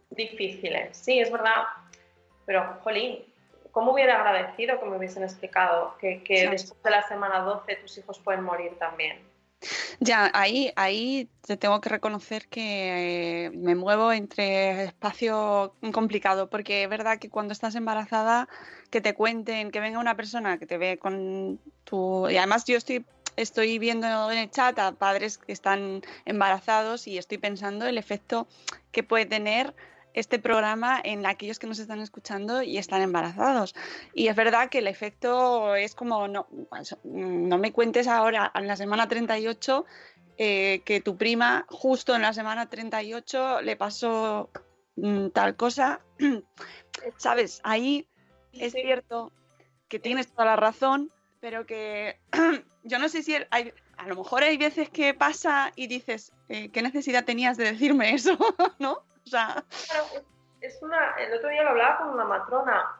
[0.09, 1.63] difíciles, sí, es verdad,
[2.45, 3.25] pero, jolín,
[3.71, 6.47] ¿cómo hubiera agradecido que me hubiesen explicado que, que Sí.
[6.47, 9.19] después de la semana 12 tus hijos pueden morir también?
[9.99, 16.83] Ya, ahí, ahí te tengo que reconocer que eh, me muevo entre espacio complicado, porque
[16.83, 18.47] es verdad que cuando estás embarazada,
[18.91, 22.29] que te cuenten, que venga una persona que te ve con tu...
[22.29, 23.03] Y además yo estoy,
[23.37, 28.47] estoy viendo en el chat a padres que están embarazados y estoy pensando el efecto
[28.91, 29.73] que puede tener
[30.13, 33.75] este programa en aquellos que nos están escuchando y están embarazados.
[34.15, 36.47] Y es verdad que el efecto es como, no,
[37.03, 39.85] no me cuentes ahora en la semana 38
[40.39, 44.49] eh, que tu prima justo en la semana 38 le pasó
[44.95, 46.01] mm, tal cosa.
[47.17, 47.61] ¿Sabes?
[47.63, 48.07] Ahí
[48.53, 49.31] es cierto
[49.87, 52.19] que tienes toda la razón, pero que
[52.87, 56.71] yo no sé si hay, a lo mejor hay veces que pasa y dices, eh,
[56.71, 58.37] ¿qué necesidad tenías de decirme eso?
[58.79, 58.93] ¿No?
[58.93, 60.05] O sea, Claro,
[60.61, 62.95] es una, el otro día lo hablaba con una matrona.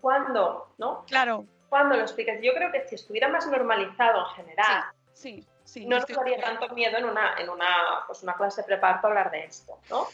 [0.00, 0.74] ¿Cuándo?
[0.78, 1.04] ¿No?
[1.06, 2.38] claro, ¿Cuándo lo explicas?
[2.40, 5.86] Yo creo que si estuviera más normalizado en general, sí, sí.
[5.86, 6.42] no estoy nos acuerdo.
[6.42, 10.06] tanto miedo en una, en una, pues una clase preparto hablar de esto, ¿no?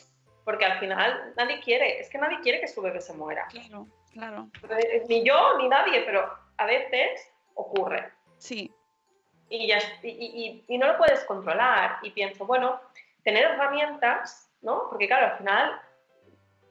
[0.45, 3.47] Porque al final nadie quiere, es que nadie quiere que su bebé se muera.
[3.47, 4.49] Claro, claro.
[5.09, 8.14] Ni yo ni nadie, pero a veces ocurre.
[8.45, 8.71] Sí,
[9.49, 11.99] y, ya, y, y- no lo puedes controlar.
[12.03, 12.79] Y pienso, bueno,
[13.23, 14.89] tener herramientas, ¿no?
[14.91, 15.81] Porque claro, al final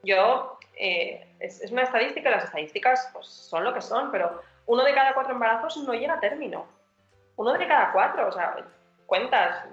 [0.04, 4.84] yo, eh, es, es una estadística, las estadísticas pues, son lo que son, pero uno
[4.84, 6.68] de cada cuatro embarazos no llega a término.
[7.38, 8.56] Uno de cada cuatro, o sea,
[9.08, 9.66] cuentas,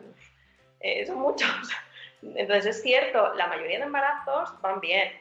[0.81, 1.51] eh, son muchos.
[2.23, 5.13] Entonces es cierto, la mayoría de embarazos van bien,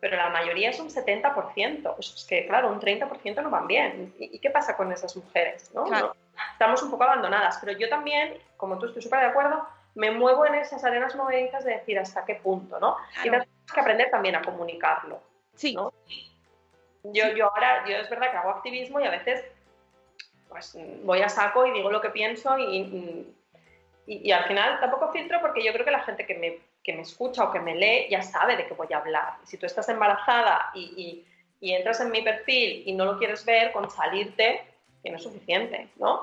[0.00, 1.94] pero la mayoría es un 70%.
[1.94, 4.14] Pues es que, claro, un 30% no van bien.
[4.18, 5.70] ¿Y, y qué pasa con esas mujeres?
[5.74, 5.84] ¿no?
[5.84, 6.14] Claro.
[6.52, 10.46] Estamos un poco abandonadas, pero yo también, como tú estoy súper de acuerdo, me muevo
[10.46, 12.96] en esas arenas movedizas de decir hasta qué punto, ¿no?
[13.24, 13.44] Y Claro.
[13.44, 15.20] tenemos que aprender también a comunicarlo.
[15.54, 15.92] sí, ¿no?
[17.04, 19.42] Yo, yo ahora, yo es verdad que hago activismo y a veces
[20.48, 23.34] pues voy a saco y digo lo que pienso y, y,
[24.06, 26.58] y- y al final tampoco filtro porque yo creo que la gente que me,
[26.88, 29.36] que me escucha o que me lee ya sabe de qué voy a hablar.
[29.44, 31.22] Si tú estás embarazada y,
[31.60, 34.64] entras en mi perfil y no lo quieres ver, con salirte
[35.02, 36.22] tienes suficiente, ¿no?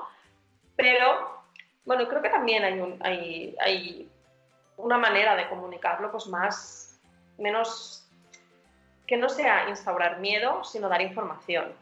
[0.74, 1.44] Pero,
[1.84, 4.10] bueno, creo que también hay
[4.76, 6.98] una manera de comunicarlo pues más,
[7.38, 8.04] menos,
[9.06, 11.72] que no sea instaurar miedo, sino dar información.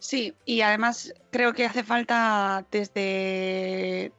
[0.00, 4.10] Sí, y además creo que hace falta desde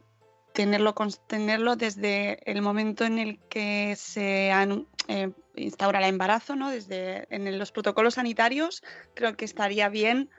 [0.53, 0.93] tenerlo,
[1.27, 6.69] tenerlo desde el momento en el que se anu- eh, instaura el embarazo, ¿no?
[6.69, 8.83] Desde en los protocolos sanitarios,
[9.15, 10.29] creo que estaría bien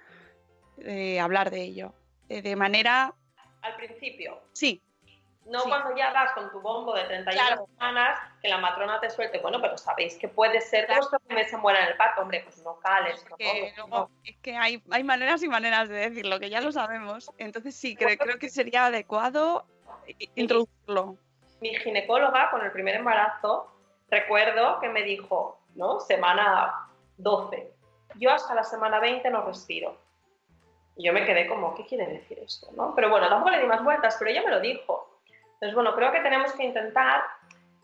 [0.78, 1.94] eh, hablar de ello.
[2.28, 3.14] Eh, de manera,
[3.62, 4.82] Al principio, sí,
[5.46, 5.68] no Sí.
[5.68, 7.66] cuando ya vas con tu bombo de 31 Claro.
[7.74, 11.00] semanas, que la matrona te suelte, bueno, pero sabéis que puede ser que Claro.
[11.02, 14.10] vuestro bebé se muera en el parto, hombre, pues no cales, que luego- no.
[14.24, 17.30] es que hay, hay maneras y maneras de decirlo, que ya lo sabemos.
[17.38, 19.66] Entonces sí, creo, creo que sería adecuado
[20.34, 21.16] introducirlo.
[21.60, 23.70] Mi ginecóloga con el primer embarazo,
[24.10, 26.00] recuerdo que me dijo, ¿no?
[26.00, 27.72] Semana 12.
[28.16, 29.96] Yo hasta la semana 20 no respiro.
[30.96, 32.68] Y yo me quedé como, ¿qué quiere decir esto?
[32.76, 32.94] ¿no?
[32.94, 35.20] Pero bueno, tampoco le di más vueltas, pero ella me lo dijo.
[35.54, 37.22] Entonces, bueno, creo que tenemos que intentar,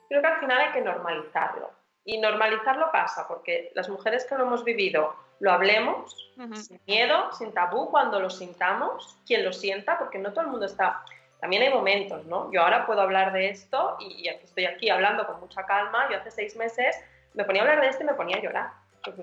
[0.09, 1.71] creo que al final hay que normalizarlo.
[2.05, 7.53] Y normalizarlo pasa porque las mujeres que lo hemos vivido lo hablemos sin miedo, sin
[7.53, 11.05] tabú, cuando lo sintamos, quien lo sienta, porque no todo el mundo está...
[11.41, 12.53] También hay momentos, ¿no?
[12.53, 16.09] Yo ahora puedo hablar de esto y, estoy aquí hablando con mucha calma.
[16.11, 16.97] Yo hace seis meses
[17.35, 18.71] me ponía a hablar de esto y me ponía a llorar.
[19.03, 19.17] Pues,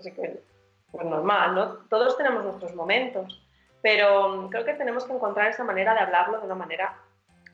[0.91, 1.65] pues normal, ¿no?
[1.89, 3.43] Todos tenemos nuestros momentos,
[3.81, 6.97] pero mm, creo que tenemos que encontrar esa manera de hablarlo de una manera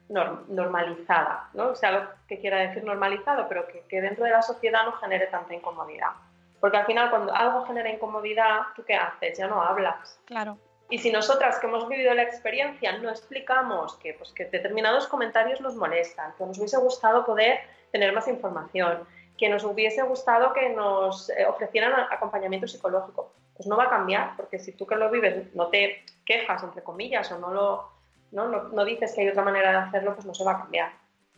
[0.10, 1.70] normalizada, ¿no?
[1.70, 4.94] O sea, lo que quiera decir normalizado, pero que, que, dentro de la sociedad no
[4.94, 6.12] genere tanta incomodidad.
[6.60, 9.38] Porque al final, cuando algo genera incomodidad, ¿tú qué haces?
[9.38, 10.20] Ya no hablas.
[10.26, 10.58] Claro.
[10.94, 15.60] Y si nosotras que hemos vivido la experiencia no explicamos que, pues, que determinados comentarios
[15.60, 19.00] nos molestan, que nos hubiese gustado poder tener más información,
[19.36, 24.36] que nos hubiese gustado que nos eh, ofrecieran acompañamiento psicológico, pues no va a cambiar,
[24.38, 27.90] porque si tú que lo vives no te quejas, entre comillas, o no lo,
[28.32, 28.50] ¿no?
[28.50, 30.92] No, no, dices que hay otra manera de hacerlo, pues no se va a cambiar.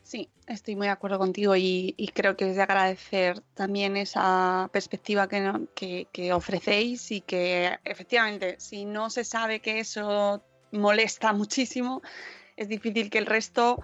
[0.05, 5.27] Sí, estoy muy de acuerdo contigo y, creo que es de agradecer también esa perspectiva
[5.27, 12.03] que, no, que, ofrecéis y que efectivamente si no se sabe que eso molesta muchísimo,
[12.55, 13.81] es difícil que el resto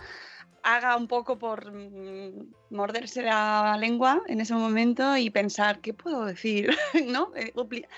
[0.61, 6.25] haga un poco por mm, morderse la lengua en ese momento y pensar, ¿qué puedo
[6.25, 6.69] decir?
[7.07, 7.31] ¿No?
[7.35, 7.51] Eh,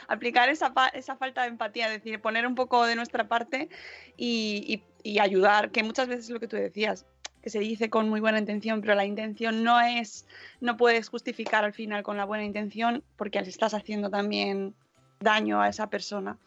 [0.07, 3.67] aplicar esa, esa, falta de empatía, es decir, poner un poco de nuestra parte
[4.15, 7.05] y, y, ayudar, que muchas veces es lo que tú decías,
[7.43, 10.25] que se dice con muy buena intención, pero la intención no es,
[10.61, 14.73] no puedes justificar al final con la buena intención porque le estás haciendo también
[15.19, 16.37] daño a esa persona.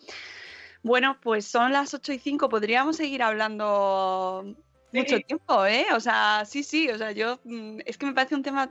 [0.83, 4.57] Bueno, pues son las 8 y 5, podríamos seguir hablando
[4.93, 5.87] mucho tiempo, ¿eh?
[5.95, 8.71] O sea, sí, sí, o sea, yo mm, es que me parece un tema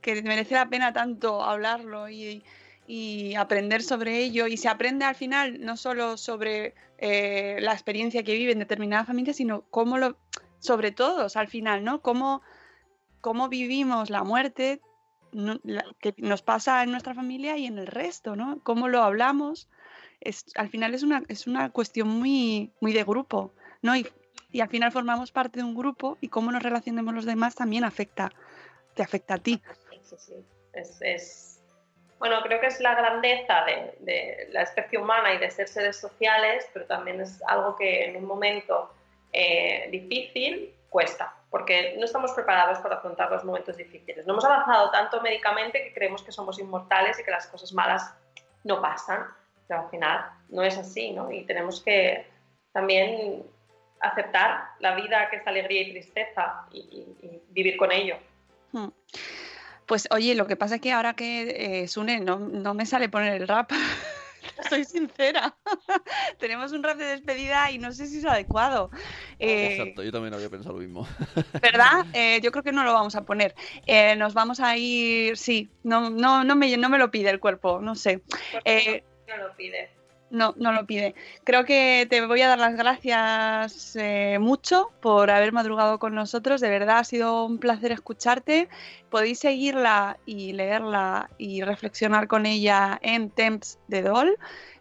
[0.00, 2.42] que merece la pena tanto hablarlo y,
[2.88, 8.24] y aprender sobre ello y se aprende al final no solo sobre eh, la experiencia
[8.24, 10.16] que vive en determinada familia, sino cómo lo,
[10.60, 12.00] sobre todos al final, ¿no?
[12.00, 12.42] Cómo,
[13.20, 14.80] cómo vivimos la muerte
[16.00, 18.60] que nos pasa en nuestra familia y en el resto, ¿no?
[18.62, 19.68] Cómo lo hablamos.
[20.20, 23.52] Es, al final es una, es una cuestión muy, muy de grupo,
[23.82, 23.96] ¿no?
[23.96, 24.06] Y,
[24.52, 27.84] y al final formamos parte de un grupo y cómo nos relacionemos los demás también
[27.84, 28.30] afecta,
[28.94, 29.62] te afecta a ti.
[30.02, 30.34] Sí, sí.
[30.72, 31.60] Es,
[32.18, 35.96] bueno, creo que es la grandeza de, de, la especie humana y de ser seres
[35.96, 38.92] sociales, pero también es algo que en un momento
[39.32, 44.26] eh, difícil cuesta, porque no estamos preparados para afrontar los momentos difíciles.
[44.26, 48.12] No hemos avanzado tanto médicamente que creemos que somos inmortales y que las cosas malas
[48.64, 49.26] no pasan,
[49.68, 51.30] pero al final no es así, ¿no?
[51.30, 52.26] Y tenemos que
[52.72, 53.44] también
[54.00, 58.16] aceptar la vida que es alegría y tristeza y, y, y vivir con ello.
[58.72, 58.88] Hmm.
[59.90, 63.08] Pues oye, lo que pasa es que ahora que eh, Sune no, no, me sale
[63.08, 63.72] poner el rap,
[64.68, 65.56] soy sincera.
[66.38, 68.90] Tenemos un rap de despedida y no sé si es adecuado.
[69.38, 71.06] Eh, Exacto, yo también había pensado lo mismo.
[71.62, 72.06] ¿Verdad?
[72.12, 73.54] Eh, yo creo que no lo vamos a poner.
[73.86, 77.40] Eh, nos vamos a ir, sí, no, no, no, me, no me lo pide el
[77.40, 78.22] cuerpo, no sé.
[79.26, 79.99] no lo pide
[80.30, 81.14] no, no lo pide.
[81.44, 86.60] Creo que te voy a dar las gracias eh, mucho por haber madrugado con nosotros.
[86.60, 88.68] De verdad ha sido un placer escucharte.
[89.10, 94.36] Podéis seguirla y leerla y reflexionar con ella en Temps de Doll,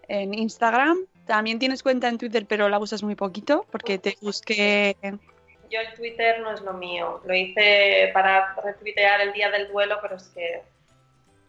[0.07, 0.97] en Instagram.
[1.25, 4.95] También tienes cuenta en Twitter, pero la usas muy poquito porque te busqué.
[5.69, 7.21] Yo el Twitter no es lo mío.
[7.25, 10.63] Lo hice para retuitear el día del duelo, pero es que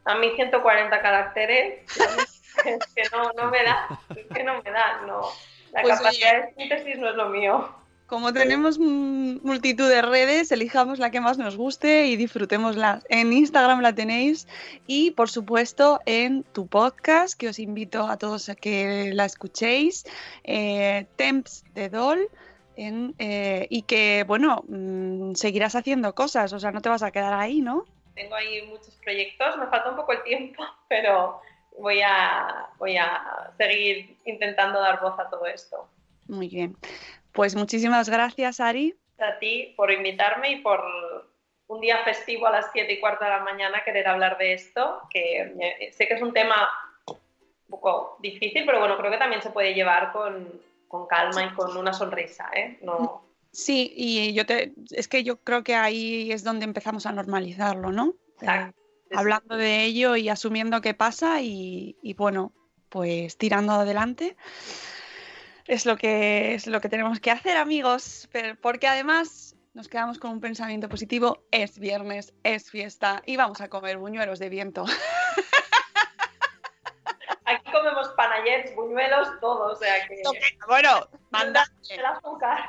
[0.04, 1.84] a mí 140 caracteres
[2.64, 5.22] es que no, no me da, es que no me da, no.
[5.72, 7.68] La pues capacidad oye, de síntesis no es lo mío.
[8.10, 13.02] Como tenemos multitud de redes, elijamos la que más nos guste y disfrutémosla.
[13.08, 14.48] En Instagram la tenéis
[14.88, 20.06] y, por supuesto, en tu podcast, que os invito a todos a que la escuchéis,
[20.42, 22.28] eh, Temps de Doll.
[22.76, 27.12] En, eh, y que, bueno, mmm, seguirás haciendo cosas, o sea, no te vas a
[27.12, 27.84] quedar ahí, ¿no?
[28.16, 31.40] Tengo ahí muchos proyectos, me falta un poco el tiempo, pero
[31.80, 35.88] voy a, voy a seguir intentando dar voz a todo esto.
[36.28, 36.76] Muy bien.
[37.32, 38.94] Pues muchísimas gracias, Ari.
[39.18, 40.82] A ti por invitarme y por
[41.66, 45.02] un día festivo a las 7 y cuarto de la mañana querer hablar de esto,
[45.10, 46.68] que sé que es un tema
[47.06, 51.54] un poco difícil, pero bueno, creo que también se puede llevar con, con calma y
[51.54, 52.78] con una sonrisa, ¿eh?
[52.82, 53.24] No...
[53.52, 57.90] Sí, y yo te, es que yo creo que ahí es donde empezamos a normalizarlo,
[57.90, 58.14] ¿no?
[58.40, 58.79] Exacto
[59.12, 62.52] hablando de ello y asumiendo qué pasa y, y, bueno,
[62.88, 64.36] pues tirando adelante.
[65.66, 68.28] Es lo que es lo que tenemos que hacer, amigos,
[68.60, 71.44] porque además nos quedamos con un pensamiento positivo.
[71.52, 74.84] Es viernes, es fiesta y vamos a comer buñuelos de viento.
[77.44, 80.22] Aquí comemos panayets, buñuelos, todo, o sea que...
[80.68, 82.60] Bueno, manda El azúcar.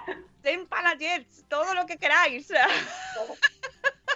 [0.42, 2.52] den panayets, todo lo que queráis.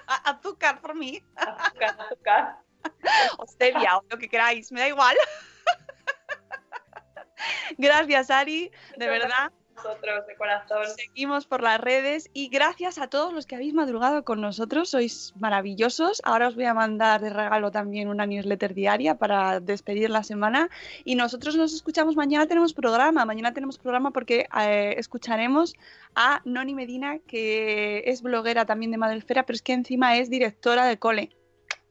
[0.07, 1.23] A- Azúcar por mí.
[1.35, 2.57] Azúcar, azúcar.
[3.39, 5.15] o stevia, o lo que queráis, me da igual.
[7.77, 9.51] Gracias, Ari, de verdad.
[9.75, 10.85] Nosotros, de corazón.
[10.95, 15.33] Seguimos por las redes y gracias a todos los que habéis madrugado con nosotros, sois
[15.37, 16.21] maravillosos.
[16.23, 20.69] Ahora os voy a mandar de regalo también una newsletter diaria para despedir la semana
[21.03, 25.75] y nosotros nos escuchamos mañana tenemos programa, mañana tenemos programa porque eh, escucharemos
[26.15, 30.85] a Noni Medina que es bloguera también de Madresfera, pero es que encima es directora
[30.85, 31.35] de cole.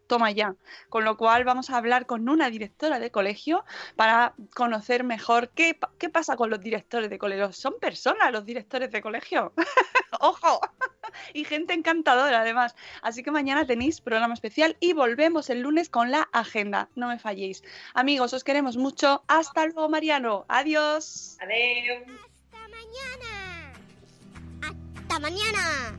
[0.06, 0.54] Toma ya.
[0.88, 3.64] Con lo cual vamos a hablar con una directora de colegio
[3.96, 7.52] para conocer mejor qué, qué pasa con los directores de colegio.
[7.52, 9.52] Son personas los directores de colegio.
[10.20, 10.60] ¡Ojo!
[11.32, 12.74] y gente encantadora además.
[13.02, 16.88] Así que mañana tenéis programa especial y volvemos el lunes con la agenda.
[16.94, 17.62] No me falléis.
[17.94, 19.22] Amigos, os queremos mucho.
[19.28, 20.44] Hasta luego, Mariano.
[20.48, 21.38] Adiós.
[21.40, 22.02] Adiós.
[22.52, 23.72] Hasta mañana.
[24.62, 25.98] Hasta mañana.